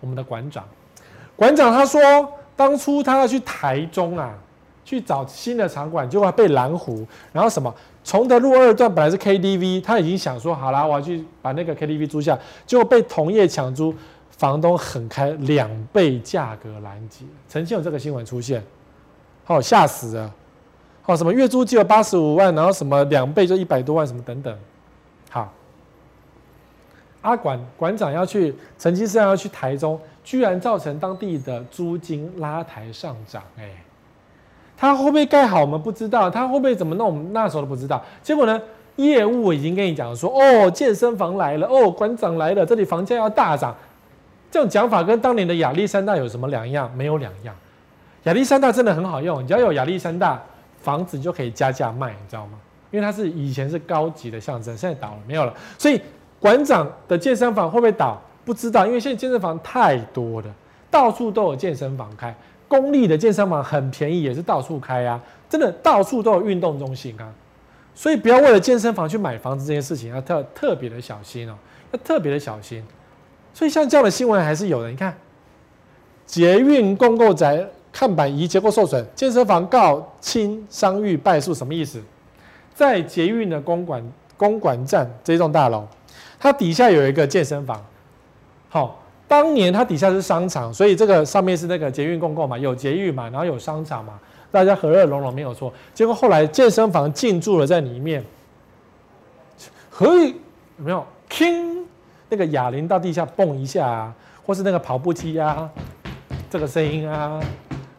[0.00, 0.64] 我们的馆长，
[1.36, 2.00] 馆长他说，
[2.54, 4.34] 当初他要去台中啊，
[4.84, 13.94] 去找新的场馆，结果被拦湖，然后什么崇德路二段本来是 KTV，他已经想说好啦，我要去把那个 KTV 租下，结果被同业抢租。
[14.38, 18.62] 房东狠开两倍价格拦截，曾经有这个新闻出现，
[19.44, 20.32] 好吓死了，
[21.02, 24.56] 好什么月租只有八十五万，然后什么两倍就一百多万，什么等等，
[25.28, 25.52] 好，
[27.20, 33.68] 阿管馆长要去，曾经是要去台中，居然造成当地的租金拉抬上涨，哎，
[34.74, 38.58] 他会不会盖好我们不知道，他会不会怎么弄我们那时候都不知道，结果呢，
[38.96, 43.76] 业务已经跟你讲说，哦，健身房来了，哦，馆长来了，这里房价要大涨。
[44.50, 46.90] 这种讲法跟当年的亚历山大有什么两样？
[46.96, 47.54] 没有两样。
[48.24, 50.42] 亚历山大真的很好用，只要有亚历山大，
[50.82, 52.58] 房子就可以加价卖，你知道吗？
[52.90, 55.54] 因为它是以前是高级的象征，现在倒了没有了。
[55.78, 56.00] 所以
[56.40, 58.20] 馆长的健身房会不会倒？
[58.44, 60.48] 不知道，因为现在健身房太多了，
[60.90, 62.34] 到处都有健身房开。
[62.66, 67.28] 公立的健身房很便宜，也是到处开啊，真的到处都有运动中心啊。
[67.94, 71.54] 所以不要为了健身房去买房子这件事情，要特特别的小心哦，
[71.92, 72.84] 要特别的小心。
[73.52, 74.88] 所以像这样的新闻还是有的。
[74.88, 75.16] 你看，
[76.26, 82.00] 捷运共构宅看板移结构受损，健身房告侵商誉败诉，什么意思？
[82.74, 84.02] 在捷运的公馆
[84.36, 85.86] 公馆站这栋大楼，
[86.38, 87.84] 它底下有一个健身房。
[88.68, 94.18] 好，当年它底下是商场，所以这个上面是那个捷运共构嘛，有捷运嘛，然后有商场嘛，
[94.50, 95.72] 大家和乐融融没有错。
[95.92, 98.24] 结果后来健身房进驻了在里面，
[99.90, 100.28] 可以
[100.78, 101.04] 有没有？
[101.28, 101.86] 听
[102.30, 104.14] 那个哑铃到地下蹦一下啊，
[104.46, 105.68] 或是那个跑步机啊，
[106.48, 107.38] 这个声音啊，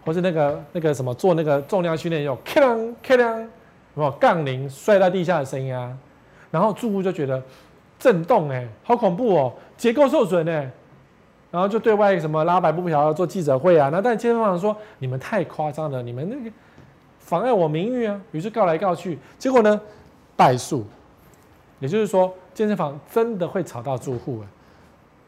[0.04, 3.48] 或是那个那个什么做那个重量训练有咔啷咔啷。
[3.94, 5.92] 有没有杠铃摔在地下的声音啊？
[6.50, 7.44] 然后住户就觉得
[8.00, 10.72] 震动哎、好恐怖哦，结构受损哎，
[11.52, 13.90] 然后就对外什么拉白布条做记者会啊。
[13.92, 16.56] 那但健身房说你们太夸张了，你们那个
[17.20, 18.18] 妨碍我名誉啊。
[18.32, 19.82] 于是告来告去，结果呢
[20.38, 20.86] 败诉。
[21.80, 24.48] 也就是说健身房真的会吵到住户啊。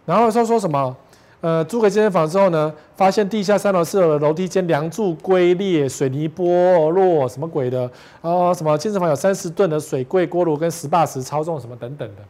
[0.06, 0.96] 然后说说什么？
[1.42, 7.84] 呃，租给健身房之后呢，发现地下三楼、四楼的楼梯间梁柱龟裂、水泥剥落，什么鬼的？
[8.22, 12.22] 啊，什么健身房有三十吨的水柜、锅炉跟 SPA 池超重什么等等的。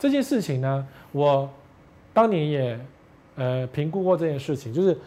[0.00, 1.48] 这件事情呢，我
[2.12, 2.80] 当年也
[3.36, 4.98] 呃评估过这件事情，就是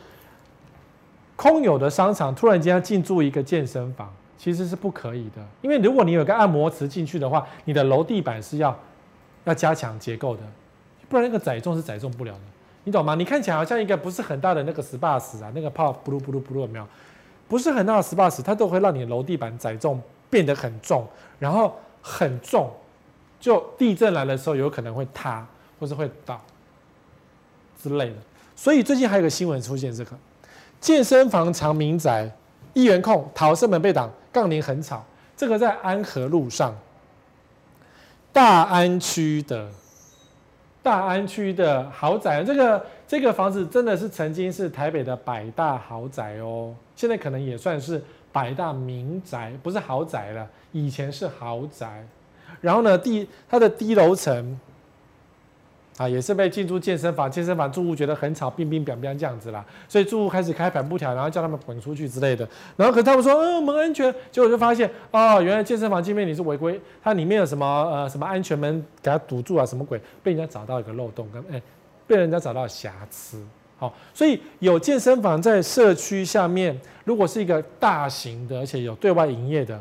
[1.36, 4.10] 空有的商场突然间要进驻一个健身房，
[4.43, 8.77] 其实是不可以的，因为如果你有个按摩池进去的话，你的楼地板是要
[9.45, 10.43] 要加强结构的，
[11.08, 12.39] 不然那个载重是载重不了的。
[12.84, 13.15] 你懂吗？
[13.15, 16.86] 你看起来好像一个不是很大的那个 SPA 池啊，那个泡布鲁布鲁布鲁有没有？
[17.47, 21.08] 不是很大的 SPA 池，它都会让你的楼地板载重变得很重，
[21.39, 22.69] 然后很重，
[23.39, 25.47] 就地震来的时候有可能会塌
[25.79, 26.41] 或是会倒
[27.82, 28.15] 之类的。
[28.58, 30.12] 所以最近还有个新闻出现，这个
[30.82, 32.29] 健身房藏民宅，
[32.73, 35.03] 一元控逃生门被挡，杠铃很吵。
[35.38, 36.75] 这个在安和路上，
[38.31, 39.69] 大安区的。
[40.81, 52.05] 大安区的豪宅，这个这个房子真的是曾经是台北的百大豪宅哦，现在可能也算是百大民宅，不是豪宅了，以前是豪宅。
[52.59, 54.59] 然后呢，第它的低楼层。
[55.97, 62.47] 啊，也是被进驻健身房，健身房住户觉得很吵，乒乒乓乓这样子啦，所以住户开始开反布条，然后叫他们滚出去之类的。
[62.75, 71.62] 然后可是他们说，嗯，我们安全，结果就发现，哦，原来健身房进面你是违规，它里面有什么呃什么安全门给它堵住啊，什么鬼，被人家找到一个漏洞，跟哎，
[72.08, 73.43] 被人家找到瑕疵。
[73.77, 79.79] 好，所以有健身房在社区下面，如果是一个大型的，而且有对外营业的，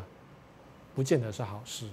[0.93, 1.85] 不见得是好事。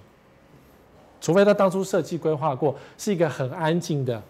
[1.20, 4.22] 除非他当初设计规划过是一个很安静的、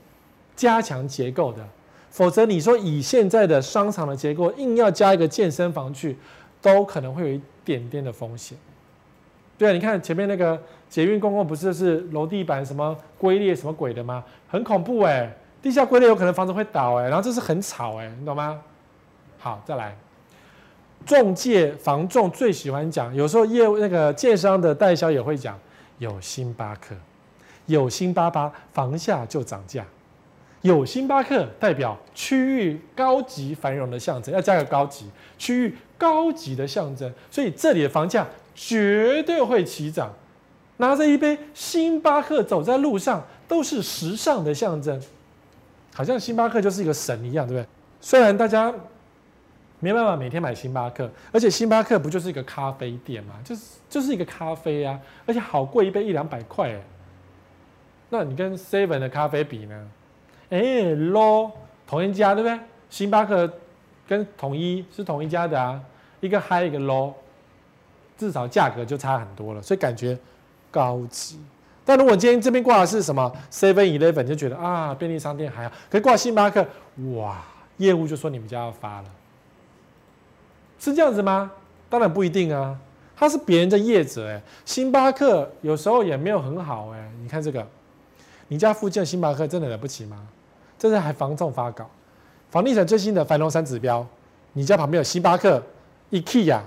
[0.56, 1.64] 加强结构的，
[2.10, 6.18] 否则你说以现在的商场的结构，硬要加一个健身房去，
[6.60, 8.58] 都可能会有一点点的风险。
[9.56, 14.24] 对啊，你看前面那个捷运公共不是是楼地板什么龟裂什么鬼的吗？
[14.48, 18.58] 很恐怖哎、地下龟裂有可能房子会倒哎、然后这是很吵哎、你懂吗？
[19.38, 19.96] 好，再来，
[21.06, 25.58] 中介房仲最喜欢讲，有时候业务那个建商的代销也会讲。
[26.00, 26.96] 有星巴克，
[27.66, 29.84] 有星巴巴，房价就涨价。
[30.62, 40.10] 有星巴克代表区域高级繁荣的象征，要加个高级，区域高级的象征，所以这里的房价绝对会起涨。
[40.78, 44.98] 拿着一杯星巴克走在路上，都是时尚的象征，
[45.94, 47.68] 好像星巴克就是一个神一样，对不对？
[48.00, 48.74] 虽然大家。
[49.80, 53.34] 没办法每天买星巴克，而且星巴克不就是一个咖啡店吗？
[53.42, 56.80] 就是就是一个咖啡啊，而且好贵，一杯一两百块哎。
[58.10, 59.88] 那你跟 Seven 的咖啡比呢？
[60.50, 60.58] 哎
[60.94, 61.52] ，low，
[61.86, 62.58] 同一家对不对？
[62.90, 63.50] 星巴克
[64.06, 65.80] 跟统一是同一家的啊，
[66.20, 67.12] 一个 high 一个 low，
[68.18, 70.18] 至少价格就差很多了，所以感觉
[70.70, 71.40] 高级。
[71.84, 76.66] 但如果今天这边挂的是什么 Seven Eleven，就觉得啊便利商店还好，可是挂星巴克，
[77.14, 77.42] 哇，
[77.78, 79.04] 业务就说你们家要发了。
[80.80, 81.52] 是这样子吗？
[81.88, 82.76] 当然不一定啊，
[83.14, 84.42] 他是别人的业者哎。
[84.64, 87.12] 星巴克有时候也没有很好哎。
[87.22, 87.64] 你看这个，
[88.48, 90.26] 你家附近的星巴克真的了不起吗？
[90.78, 91.88] 这是还房仲发稿，
[92.50, 94.06] 房地产最新的繁荣三指标，
[94.54, 95.62] 你家旁边有星巴克、
[96.10, 96.60] IKEA、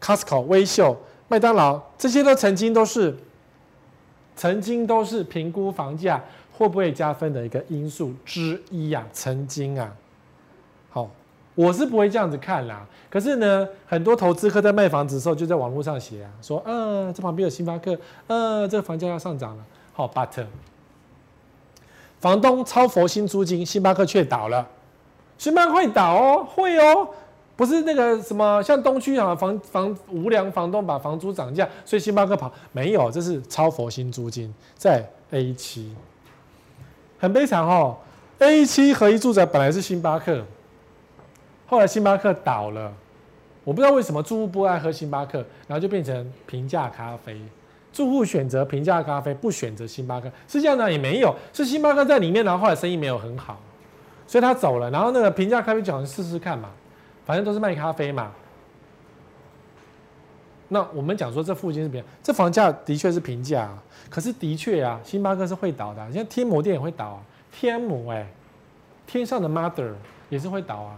[0.00, 3.16] Costco、威秀、麦当劳，这些都曾经都是
[4.36, 9.04] 曾经都是评估房价会不会加分的一个因素之一、啊。
[9.12, 9.92] 曾经啊，
[10.90, 11.10] 好，
[11.56, 12.86] 我是不会这样子看啦。
[13.10, 19.64] 可是呢，很多投资客在卖房子的时候就在网络上写啊，说，嗯，这旁边有星巴克，嗯，这个房价要上涨了。
[19.92, 20.44] 好，but
[22.20, 24.66] 房东超佛心租金，星巴克却倒了。
[25.36, 27.08] 星巴克会倒哦，会哦。
[27.56, 35.94] 不是那个什么，像东区啊，房房无良房东把房租涨价，所以星巴克跑没有，这是超佛心租金在 A 七，
[37.18, 37.96] 很悲惨哦。
[38.40, 40.44] A 七合一住宅本来是星巴克，
[41.66, 42.92] 后来星巴克倒了，
[43.64, 47.40] 我不知道为什么住户不爱喝星巴克，然后就变成平价咖啡，
[47.92, 53.60] 住户选择平价咖啡，不选择星巴克，是这样的也没有，是星巴克在里面，然后后来生意没有很好，
[54.26, 56.70] 所以他走了，然后那个平价咖啡就想试试看嘛。
[57.24, 58.30] 反正都是卖咖啡嘛。
[60.68, 63.68] 那我们讲说这附近是平，这房价的确是平价，
[64.08, 68.24] 可是的确啊，星巴克是会倒的，像天母店也会倒啊，天母哎，
[69.08, 69.92] 天上的 mother
[70.28, 70.96] 也是会倒啊。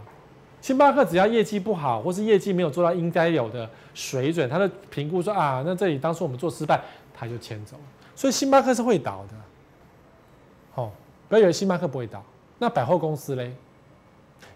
[0.61, 6.81] 星巴克只要业绩不好，或是业绩没有做到应该有的水准，他的评估说啊，那这里当初我们做失败，
[7.13, 7.77] 他就迁走。
[8.15, 9.35] 所以星巴克是会倒的。
[10.75, 10.91] 哦，
[11.29, 12.23] 不要以为星巴克不会倒，
[12.57, 13.53] 那百货公司嘞？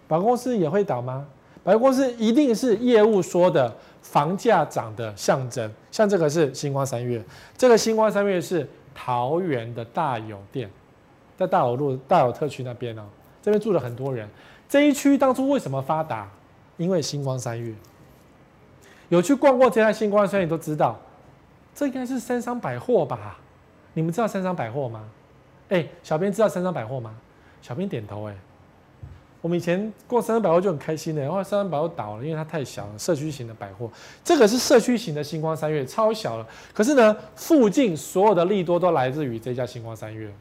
[0.07, 1.25] 百货公司也会倒吗？
[1.63, 7.23] 百货公司一定是业务说的房价涨的象征，像这个是星光三月，
[7.57, 10.69] 这个星光三月是桃园的大有店，
[11.37, 13.03] 在大有路大有特区那边哦，
[13.41, 14.27] 这边住了很多人。
[14.67, 16.29] 这一区当初为什么发达？
[16.77, 17.73] 因为星光三月。
[19.09, 20.99] 有去逛过这家星光三月都知道，
[21.75, 23.37] 这应该是三商百货吧？
[23.93, 25.03] 你们知道三商百货吗？
[25.69, 27.15] 哎，小编知道三商百货吗？
[27.61, 28.35] 小编点头哎。
[29.39, 33.91] 我们以前逛三商百货就很开心的，然后三商百货倒了，因为它太小了，社区型的百货。
[34.23, 36.47] 这个是社区型的星光三月，超小了。
[36.73, 40.33] 可是呢，附近所有的利多都来自于这家星光三月。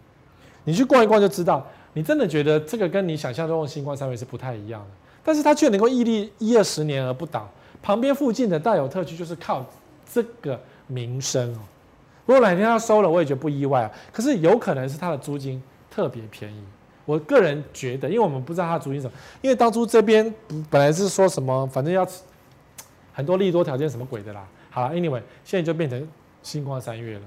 [0.64, 4.88] 你去逛一逛就知道，你真的觉得这个跟你想象中的新光三月是不太一样的。
[5.24, 7.48] 但是它却能够屹立一二十年而不倒。
[7.82, 9.64] 旁边附近的大有特区就是靠
[10.12, 11.58] 这个名声哦。
[12.26, 13.90] 如果哪天它收了，我也觉得不意外啊。
[14.12, 16.62] 可是有可能是它的租金特别便宜。
[17.04, 20.32] 我个人觉得，因为我们不知道他的租金什么，因为当初这边
[20.70, 22.06] 本来是说什么，反正要
[23.12, 24.46] 很多利多条件什么鬼的啦。
[24.70, 26.08] 好，Anyway，现在就变成
[26.44, 27.22] 新光三月了。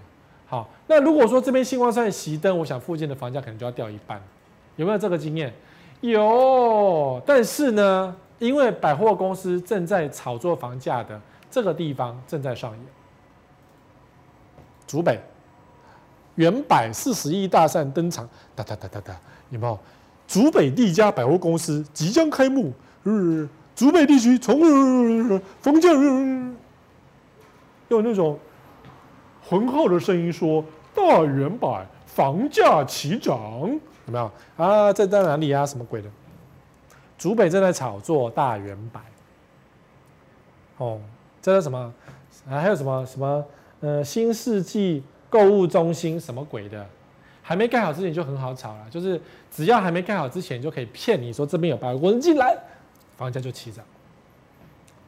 [0.55, 4.21] 好，那如果说这边星光三越熄灯，我想附近的房价可能就要掉一半，
[4.77, 5.53] 有没有这个经验？
[5.99, 11.19] 有，但是呢，因为百货公司正在炒作房价的
[11.51, 12.79] 这个地方正在上演，
[14.87, 15.21] 竹北。
[16.35, 19.77] 原百四十亿大战登场，哒哒哒哒哒，有没有？
[20.25, 22.71] 竹北第一家百货公司即将开幕，
[23.03, 25.89] 呃，竹北地区从房价，
[27.89, 28.39] 用那种
[29.47, 30.63] 浑厚的声音说
[30.95, 33.39] ：“大远百房价齐涨，
[34.07, 34.31] 有没有？
[34.57, 35.65] 啊，这在哪里啊？
[35.65, 36.09] 什么鬼的？
[37.17, 38.99] 竹北正在炒作大远百，
[40.77, 40.99] 哦，
[41.41, 41.93] 这是什么？
[42.49, 43.45] 啊，还有什么什么？
[43.81, 46.87] 呃，新世纪。”购物中心什么鬼的，
[47.41, 49.19] 还没盖好之前就很好炒了，就是
[49.51, 52.57] 只要还没盖好之前就可以骗你说这边有百货公司进来，
[53.17, 53.83] 房价就起涨。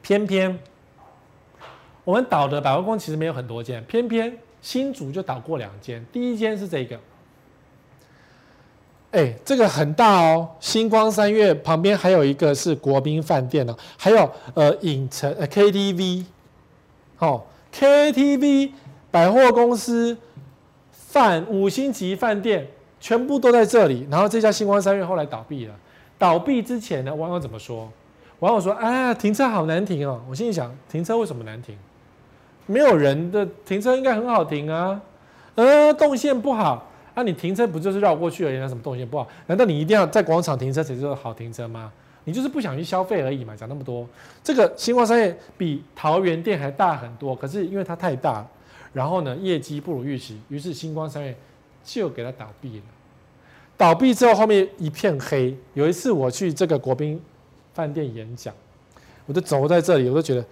[0.02, 0.60] 偏偏
[2.08, 6.98] 我们倒的百货公司其实没有很多间，偏偏新竹就倒过两间，第一间是这个，
[9.12, 16.24] 哎，这个很大哦，星光三月旁边还有一个是国宾饭店哦，还有呃影城呃 KTV，
[17.20, 17.43] 哦
[17.74, 18.72] KTV。
[19.10, 20.15] 百货公司、
[20.91, 22.67] 饭五星级饭店
[23.00, 24.08] 全部都在这里。
[24.12, 25.74] 然后这家星光三月后来倒闭了。
[26.17, 27.89] 倒闭之前呢，网友怎么说？
[28.39, 31.76] 网友说：“啊，停车好难停哦。”我心里想：停车为什么难停？
[32.68, 35.02] 没有人的停车应该很好停啊。
[35.56, 38.58] 呃，动线不好，那、啊、你停车不就是绕过去而已？
[38.60, 39.28] 那什么动线不好？
[39.48, 41.92] 难道你一定要在广场停车才叫好停车吗？
[42.26, 43.56] 你就是不想去消费而已嘛。
[43.56, 44.08] 讲那么多，
[44.44, 48.46] 这个星光商业比桃园店还大很多，可是因为它太大。
[48.94, 51.36] 然后呢，业绩不如预期，于是星光商业
[51.84, 52.84] 就给它倒闭了。
[53.76, 55.56] 倒闭之后，后面一片黑。
[55.74, 57.22] 有一次我去这个国宾
[57.74, 58.54] 饭店演讲，
[59.26, 60.44] 我就走在这里，我都觉得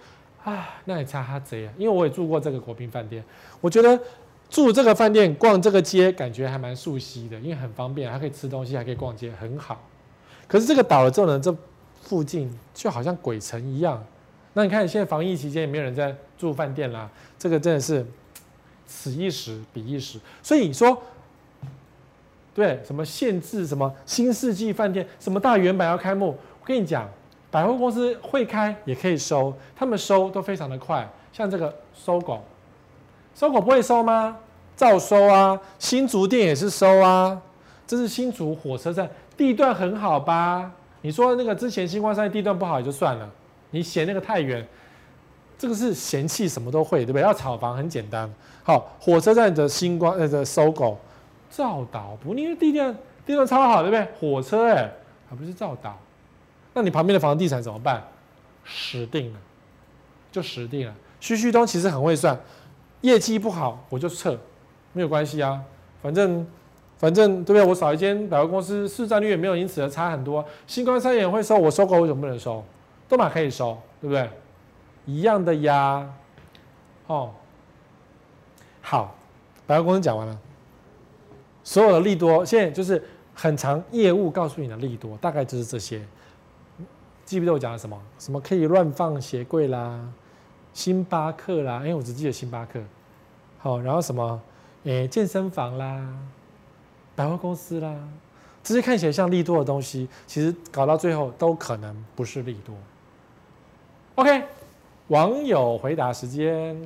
[0.46, 1.72] 啊，那也差哈贼啊！
[1.76, 3.22] 因为我也住过这个国宾饭店，
[3.60, 3.98] 我觉得
[4.48, 9.82] 住这个饭店、逛这个街，感觉还蛮熟悉的，因为很方便，还可以吃东西，还可以逛街，很好。
[10.46, 11.52] 可是这个倒了之后呢，这
[12.00, 14.04] 附近就好像鬼城一样。
[14.52, 18.06] 那你看，现在防疫期间也没有人在住饭店啦，这个真的是。
[18.88, 20.96] 此一时彼一时，所以你说，
[22.54, 26.28] 对什么限制什么新世纪饭店，什么大圆满要开幕，
[26.60, 27.10] 我跟你讲，
[27.50, 32.42] 百货公司会开也可以收，他们收都非常的快，像这个搜狗，
[33.34, 34.36] 搜狗不会收吗？
[34.76, 35.58] 照收啊。
[35.78, 37.40] 新竹店也是收啊。
[37.86, 40.70] 这是新竹火车站，地段很好吧？
[41.02, 43.30] 你说那个之前新光三地段不好也就算了，
[43.70, 44.66] 你嫌那个太远，
[45.56, 47.22] 这个是嫌弃什么都会，对不对？
[47.22, 48.28] 要炒房很简单。
[48.64, 50.98] 好，火车站的新光呃的搜狗，
[51.48, 52.34] 照导不？
[52.34, 52.92] 因为地段
[53.24, 54.04] 地段超好，对不对？
[54.18, 54.92] 火车哎，
[55.30, 55.96] 还不是照导？
[56.76, 58.06] 那你旁边的房地产怎么办？
[58.66, 59.38] 死定了，
[60.30, 60.94] 就死定了。
[61.18, 62.38] 徐旭东其实很会算，
[63.00, 64.38] 业绩不好我就撤，
[64.92, 65.60] 没有关系啊，
[66.02, 66.46] 反正。
[66.98, 67.62] 反正对不对？
[67.62, 70.42] 我少一间百货公司，市占率也没有因此而差很多。
[70.66, 72.64] 新光三越会收，我收购为什么不能收？
[73.06, 74.30] 都嘛可以收，对不对？
[75.04, 76.10] 一样的呀。
[77.06, 77.30] 哦，
[78.80, 79.14] 好，
[79.66, 80.38] 百货公司讲完了，
[81.62, 83.04] 所有的利多，现在就是
[83.34, 86.00] 很长业务告诉你的利多，大概就是这些。
[87.26, 88.00] 记不记得我讲了什么？
[88.18, 90.00] 什么可以乱放鞋柜啦，
[90.72, 92.80] 星巴克啦，因为，我只记得星巴克。
[93.58, 94.40] 好，然后什么？
[94.84, 96.08] 哎，健身房啦。
[97.16, 97.94] 百货公司啦，
[98.62, 102.74] 这些看起来像利多的东西，其实搞到最后都可能不是利多。
[104.16, 104.44] OK，
[105.08, 106.80] 网友回答时间。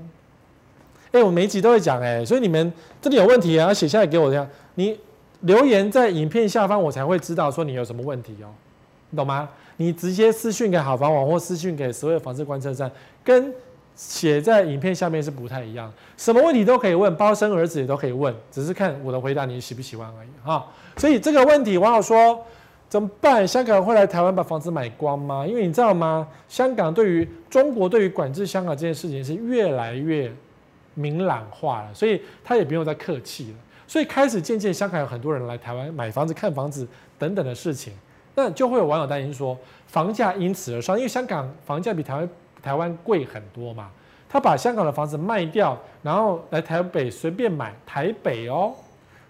[1.13, 2.73] 哎，我每一集都会讲哎，所以你们
[3.03, 4.49] 这里有问题啊，要写下来给我这样。
[4.77, 4.99] 你
[5.41, 8.49] 留言在影片下方，我才会知道说你有什么问题哦，
[9.17, 9.49] 懂吗？
[9.77, 12.91] 你直接私讯给好房网或私讯给所有房子观测站，
[13.25, 13.53] 跟。
[13.97, 20.67] 写在影片下面是不太一样，什么问题都可以问，包生儿子也都可以问，只是看我的回答你喜不喜欢而已哈。
[20.97, 22.43] 所以这个问题，网友说
[22.89, 23.47] 怎么办？
[23.47, 25.47] 香港会来台湾把房子买光吗？
[25.47, 26.27] 因为你知道吗？
[26.49, 30.33] 香港对于中国对于管制香港这件事情是越来越
[30.95, 33.59] 明朗化了，所以他也不用再客气了。
[33.87, 36.89] 所以开始渐渐香港有很多人来台湾买房子、看房子
[37.19, 37.93] 等等的事情，
[38.35, 39.57] 那就会有网友担心说
[39.87, 42.29] 房价因此而上，因为香港房价比台湾。
[42.63, 43.89] 台湾贵很多嘛，
[44.29, 48.75] 他把香港的房子卖掉，然后来台北随便买，台北哦，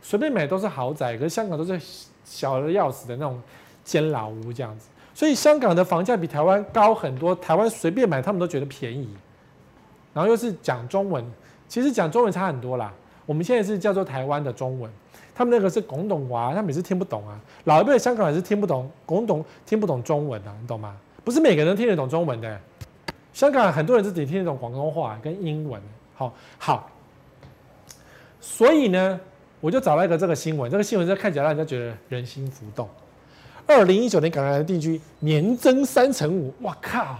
[0.02, 1.80] 随便买都是豪宅，可是香港都是
[2.24, 3.40] 小的要死的那种
[3.84, 9.08] 监牢屋这样子，所以香港的房价比台湾高很多，台湾随便买他们都觉得便宜，
[10.12, 11.24] 然后又是讲中文，
[11.68, 12.92] 其实讲中文差很多啦，
[13.26, 14.90] 我们现在是叫做台湾的中文，
[15.34, 20.96] 他们那个是广东话，他们也是听不懂啊，老一辈的香港人是听不懂广东听不懂中文啊，你懂吗？
[21.24, 22.60] 不是每个人都听得懂中文的。
[23.32, 25.80] 香港很多人自己听得懂广东话跟英文，
[26.14, 26.90] 好好，
[28.40, 29.20] 所以呢，
[29.60, 32.88] 我就找了一个这个新闻，这个新闻就看起来让人家觉得人心浮动。
[33.66, 37.16] 二零一九年港人来定居年增三成五，哇靠！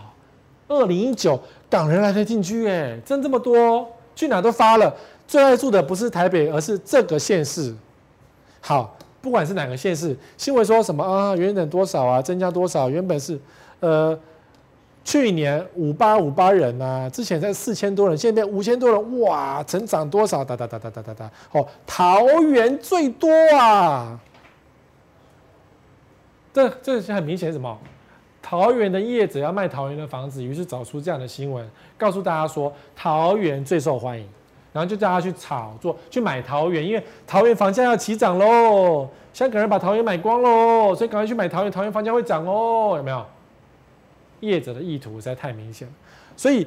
[0.66, 4.92] 二零一九港人来的定居，哎，增这么多，去哪都发了。
[5.28, 7.72] 最爱住的不是台北，而是这个县市。
[8.61, 11.34] 好，不管是哪个县市，新闻说什么啊？
[11.36, 12.22] 原本多少啊？
[12.22, 12.88] 增加多少？
[12.88, 13.38] 原本是
[13.80, 14.18] 呃。
[15.02, 20.44] 去年五八五八人呐、啊，之前才四千多人，现在变五千多人，哇，成长多少？
[20.44, 24.20] 哒哒哒哒哒哒哒，哦，桃园最多啊！
[26.52, 27.76] 这这是很明显什么？
[28.42, 34.28] 桃园的业者要卖桃园的房子，于是找出这样的新闻，告诉大家说桃园最受欢迎，
[34.73, 43.25] 然后就叫他去炒作，去买桃园，因为桃园房价要起涨喽，香港人把桃园买光喽，所以赶快去买桃园，桃园房价会涨哦，有没有？
[44.41, 45.87] 业者的意图实在太明显，
[46.37, 46.66] 所以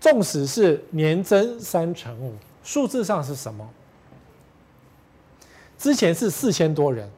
[0.00, 3.68] 纵使是年增三成五，数字上是什么？
[5.78, 7.08] 之前是四千多人，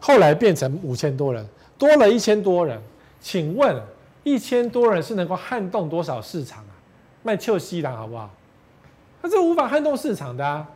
[0.00, 1.46] 后来变成五千多人，
[1.76, 2.80] 多了一千多人。
[3.20, 3.76] 请问
[4.22, 6.72] 一千多人是能够撼动多少市场啊？
[7.22, 8.30] 卖臭西兰好不好？
[9.22, 10.66] 它是无法撼动市场的啊。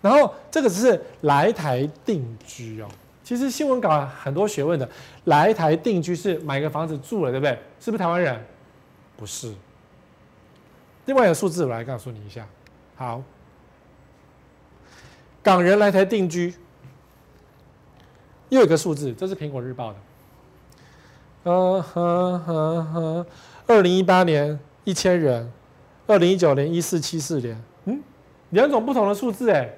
[0.00, 2.88] 然后这个只是来台定居哦。
[3.24, 4.88] 其实新闻稿很多学问的，
[5.24, 7.58] 来台定居是买个房子住了，对不对？
[7.80, 8.42] 是不是台湾人？
[9.16, 9.52] 不是。
[11.06, 12.46] 另外一个数字我来告诉你一下。
[12.96, 13.22] 好，
[15.42, 16.54] 港人来台定居，
[18.48, 19.98] 又有一个数字，这是苹果日报的。
[21.44, 23.26] 嗯哼哼哼，
[23.66, 25.52] 二零一八年一千人，
[26.06, 27.62] 二零一九年一四七四年，
[28.50, 29.68] 两种不同的数字哎，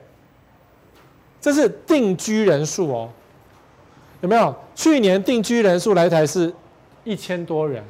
[1.41, 3.11] 这是定居人数哦。
[4.21, 4.55] 有没有？
[4.75, 6.53] 去年定居人数来台是
[7.05, 7.83] 一千多人，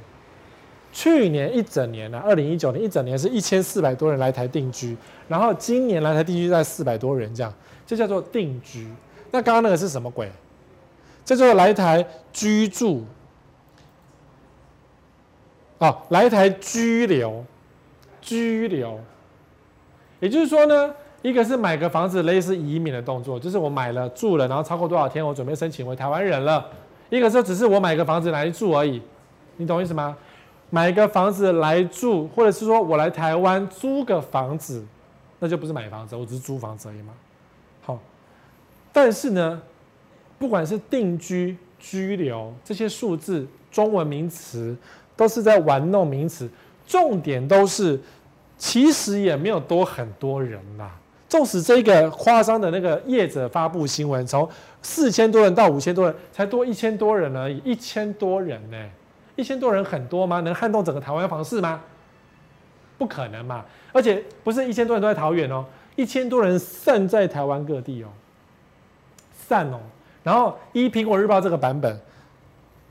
[0.92, 4.96] 去年一整年呢、二零一九年一整年是一千四百多人来台定居，
[5.28, 7.52] 然后今年来台定居在四百多人，这样，
[7.86, 8.88] 这叫做定居。
[9.32, 10.30] 那刚刚那个是什么鬼？
[11.24, 13.04] 这叫做来台居住，
[15.78, 17.44] 哦，来台居留，
[18.20, 18.98] 居留，
[20.20, 20.94] 也就是说呢。
[21.22, 26.66] 一个是买个房子，类似移民的动作，就是我买了住了，然后超过多少天，我准备申请为台湾人了。
[27.10, 29.02] 一个是只是我买个房子来住而已，
[29.58, 30.16] 你懂意思吗？
[30.70, 34.82] 买个房子来住，或者是说我来台湾租个房子，
[35.40, 37.12] 那就不是买房子，我只是租房子而已嘛。
[37.82, 37.98] 好
[38.90, 39.60] 但是呢，
[40.38, 44.74] 不管是定居、居留这些数字，中文名词
[45.14, 46.48] 都是在玩弄名词，
[46.86, 48.00] 重点都是
[48.60, 50.94] 其实也没有多很多人啦。
[51.26, 54.46] 纵使这个夸张的那个业者发布新闻，从
[54.82, 58.76] 四千多人到五千多人，才多一千多人而已，一千多人呢？
[59.36, 60.40] 一千多人很多吗？
[60.40, 61.80] 能撼动整个台湾房市吗？
[62.98, 63.64] 不可能嘛！
[63.92, 65.64] 而且不是一千多人都在桃园哦，
[65.96, 68.08] 一千多人散在台湾各地哦，
[69.32, 69.80] 散哦。
[70.22, 71.98] 然后依苹果日报这个版本，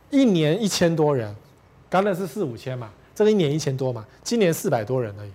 [0.09, 1.35] 一年一千多人，
[1.89, 5.31] 刚才是四五千嘛，这个一年一千多嘛，今年四百多人而已，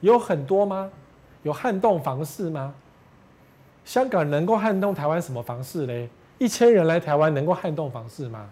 [0.00, 0.90] 有很多吗？
[1.42, 2.74] 有撼动房市吗？
[3.84, 6.08] 香港能够撼动台湾什么房市嘞？
[6.38, 8.48] 一千人来台湾能够撼动房市吗？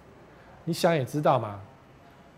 [0.65, 1.59] 你想也知道嘛，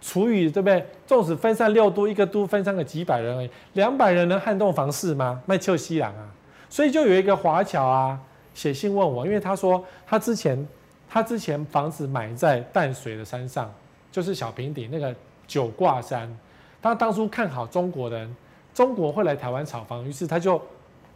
[0.00, 0.84] 除以对不对？
[1.06, 5.42] 纵使分散六都，一个都分散个几百人而已，两百人能撼动房市吗？
[5.44, 6.26] 卖臭西郎啊！
[6.70, 8.18] 所以就有一个华侨啊
[8.54, 10.66] 写信问我，因为他说他之前
[11.08, 13.70] 他之前房子买在淡水的山上，
[14.10, 15.14] 就是小平顶那个
[15.46, 16.34] 九挂山，
[16.80, 18.34] 他当初看好中国人。
[18.76, 20.60] 中国会来台湾炒房，于是他就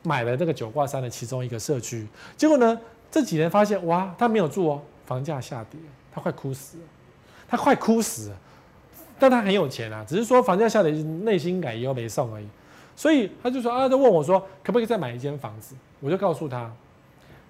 [0.02, 2.08] 买了这个九卦山的其中一个社区。
[2.34, 2.80] 结果呢，
[3.10, 5.78] 这几年发现哇，他没有住哦，房价下跌，
[6.10, 6.84] 他快哭死了，
[7.46, 8.36] 他快哭死了。
[9.18, 12.48] 但他很有钱啊，只是说房价下跌，内心感又没送而已。
[12.96, 15.74] 所以他就说啊，他问我说，可不可以再买一间房子？
[16.00, 16.72] 我就告诉他，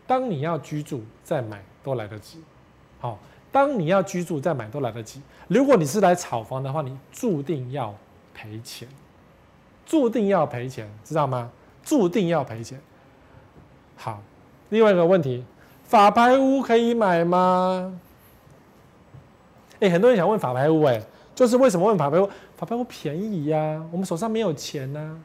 [0.09, 2.43] 当你要居住再买都来得及。
[2.99, 3.17] 好，
[3.53, 5.23] 当你要居住再买都来得及。
[5.47, 7.95] 如果你是来炒房的话，你注定要
[8.35, 8.89] 赔钱。
[9.91, 11.51] 注定要赔钱，知道吗？
[11.83, 12.81] 注定要赔钱。
[13.97, 14.23] 好，
[14.69, 15.45] 另外一个问题，
[15.83, 17.99] 法拍屋可以买吗？
[19.81, 21.03] 哎、很多人想问法拍屋，哎，
[21.35, 22.31] 就是为什么问法拍屋？
[22.57, 25.19] 法拍屋便宜呀、我们手上没有钱呐、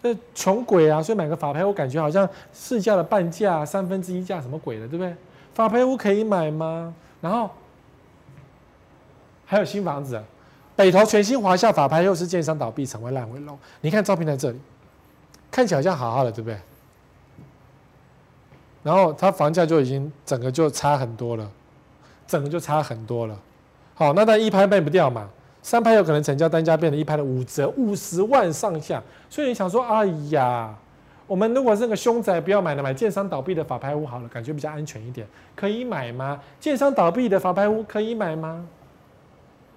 [0.00, 5.12] 这穷鬼啊，所以买个法拍屋感觉好像市价的半价、三分之一价，什么鬼的，对不对？
[5.54, 6.94] 法拍屋可以买吗？
[7.20, 7.50] 然后
[9.44, 10.22] 还有新房子。
[10.76, 13.56] 北投全新华厦法拍又是建商倒闭，成为烂尾楼。
[13.80, 14.60] 你看照片在这里，
[15.50, 16.58] 看起来好像好好的，对不对？
[18.82, 21.50] 然后它房价就已经整个就差很多了，
[22.26, 23.38] 整个就差很多了。
[23.94, 25.30] 好，那它一拍卖不掉嘛，
[25.62, 29.00] 三拍有可能成交，单价变成一拍的五折，五十万上下。
[29.30, 30.74] 所以你想说，哎呀，
[31.26, 35.24] 我们如果是个凶宅，不要买了，买建商倒闭的法拍屋好了，感觉比较安全一点。
[35.54, 36.40] 可以买吗？
[36.58, 38.66] 建商倒闭的法拍屋可以买吗？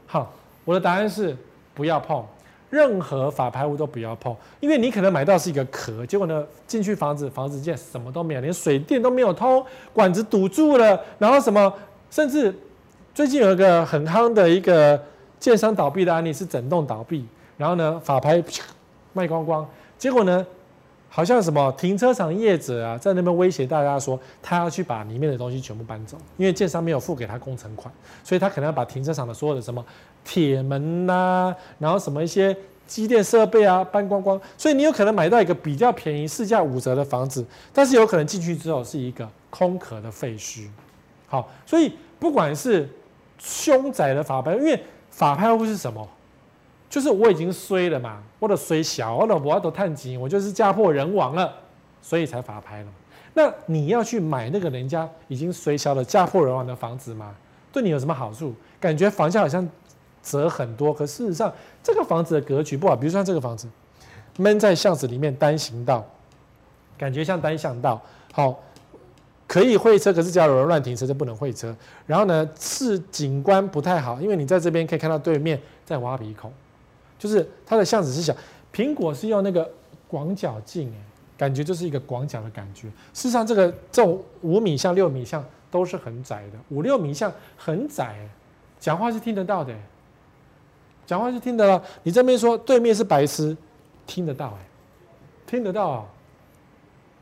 [0.08, 0.34] 好。
[0.68, 1.34] 我的答案是
[1.74, 2.22] 不要碰，
[2.70, 11.74] 任何法拍屋都不要碰，因为你可能买到是一个壳，结果呢，进去房子，房子间什么都没有，连水电都没有通，管子堵住了，然后什么，
[12.12, 12.54] 甚至
[13.14, 15.02] 最近有一个很夯的一个
[15.40, 18.44] 建商倒闭的案例是整栋倒闭，然后呢，法拍
[19.14, 19.66] 卖光光，
[19.98, 20.46] 结果呢，
[21.10, 27.92] 好像什么停车场业者啊，在那边威胁大家说，他要去把里面的东西全部搬走，因为建商没有付给他工程款，
[28.24, 29.84] 所以他可能要把停车场的所有的什么
[30.24, 32.56] 铁门呐、啊，然后什么一些
[32.86, 37.44] 机电设备啊搬光光，所以你有可能买到一个比较便宜、市价五折的房子，
[37.74, 40.68] 但是有可能进去之后是一个空壳的废墟。
[41.28, 42.88] 好，所以不管是
[43.40, 46.08] 凶宅的法拍，因为法拍屋是什么？
[46.90, 51.54] 就是我已经衰了嘛，我的衰小，我的我要都探金，我就是家破人亡了，
[52.02, 52.88] 所以才法拍了。
[53.34, 57.36] 那你要去买那个人家已经衰小了、家破人亡的房子吗？
[57.72, 58.54] 对你有什么好处？
[58.80, 59.68] 感觉房价好像
[60.24, 62.96] 折很多，可事实上这个房子的格局不好。
[62.96, 63.68] 比如说像这个房子，
[64.38, 66.04] 闷在巷子里面单行道，
[66.98, 68.02] 感觉像单向道，
[68.34, 68.58] 好，
[69.46, 71.76] 可以会车，可是只要有人乱停车就不能会车。
[72.06, 76.52] 然后呢，是景观不太好，因为你在这边可以看到对面在挖鼻孔。
[77.18, 78.36] 就是它的巷子是小，
[78.74, 79.70] 苹果是用那个
[80.08, 81.04] 广角镜，哎
[81.38, 82.88] 感觉就是一个广角的感觉。
[83.14, 88.28] 事实上，这个这种五米巷、六米巷都是很窄的，五六米巷很窄，
[88.80, 89.72] 讲话是听得到的，
[91.06, 91.80] 讲话是听得到。
[92.02, 93.56] 你这边说对面是白痴，
[94.08, 94.66] 听得到哎，
[95.46, 96.06] 听得到啊。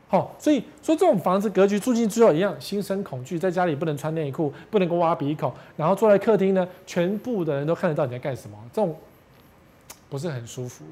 [0.08, 8.96] 好，所以说这种房子格局住进之后一样，心生恐惧，在家里不能穿内裤，不能够挖鼻孔，然后坐在客厅呢，全部的人都看得到你在干什么，这种。
[10.08, 10.84] 不是很舒服。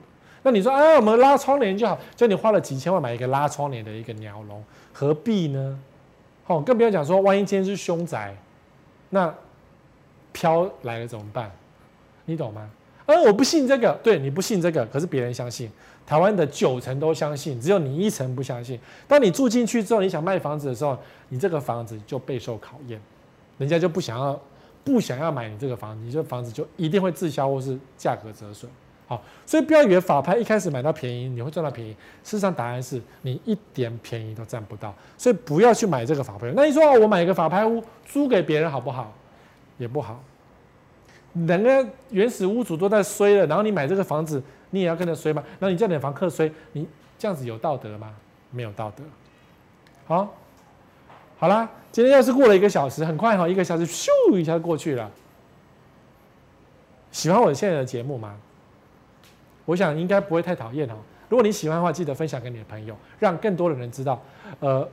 [0.43, 4.63] 那你说，哎，我们拉窗帘就好，就你花了几千万买一个拉窗帘的一个鸟笼，
[4.93, 5.79] 何必呢？
[6.45, 8.37] 好，更不要讲说，万一今天是凶宅，
[9.09, 9.35] 那
[10.33, 11.51] 飘来了怎么办？
[12.27, 12.69] 你懂吗？
[13.07, 15.71] 呃，我不信这个，对，你不信这个，可是别人相信，
[16.07, 18.79] 台湾的九成都相信，只有你一成不相信。
[19.09, 20.99] 当你住进去之后，你想卖房子的时候，
[21.31, 23.01] 你这个房子就备受考验，
[23.57, 24.39] 人家就不想要，
[24.85, 28.71] 不想要买你这个房子，你这房子就一定会滞销或是价格折损。
[29.07, 31.93] 好，所以不要以为法拍一开始买到便宜，你会赚到便宜。
[32.23, 34.95] 事实上，答案是你一点便宜都占不到。
[35.19, 36.51] 所以不要去买这个法拍。
[36.57, 39.13] 那你说我买一个法拍屋租给别人好不好？
[39.77, 40.23] 也不好。
[41.35, 45.43] 两个原始屋主都在衰了，然后你买这个房子，你也要跟着衰吗？
[45.59, 46.89] 那你叫你的房客衰，你
[47.19, 48.15] 这样子有道德吗？
[48.51, 49.03] 没有道德。
[50.07, 50.33] 好，
[51.37, 55.11] 好啦，今天要是过了一个小时，很快哈，一个小时咻一下就过去了。
[57.11, 58.37] 喜欢我现在的节目吗？
[59.65, 60.97] 我想应该不会太讨厌哈。
[61.29, 64.23] 如果你喜欢的话，记得分享给你的朋友，让更多的人知道。
[64.61, 64.89] 呃，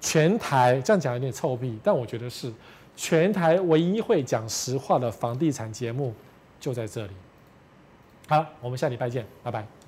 [0.00, 2.52] 全台这样讲有点臭屁，但我觉得是
[2.96, 6.14] 全台唯一会讲实话的房地产节目，
[6.60, 7.12] 就在这里。
[8.28, 9.83] 好，我们下礼拜见，拜拜。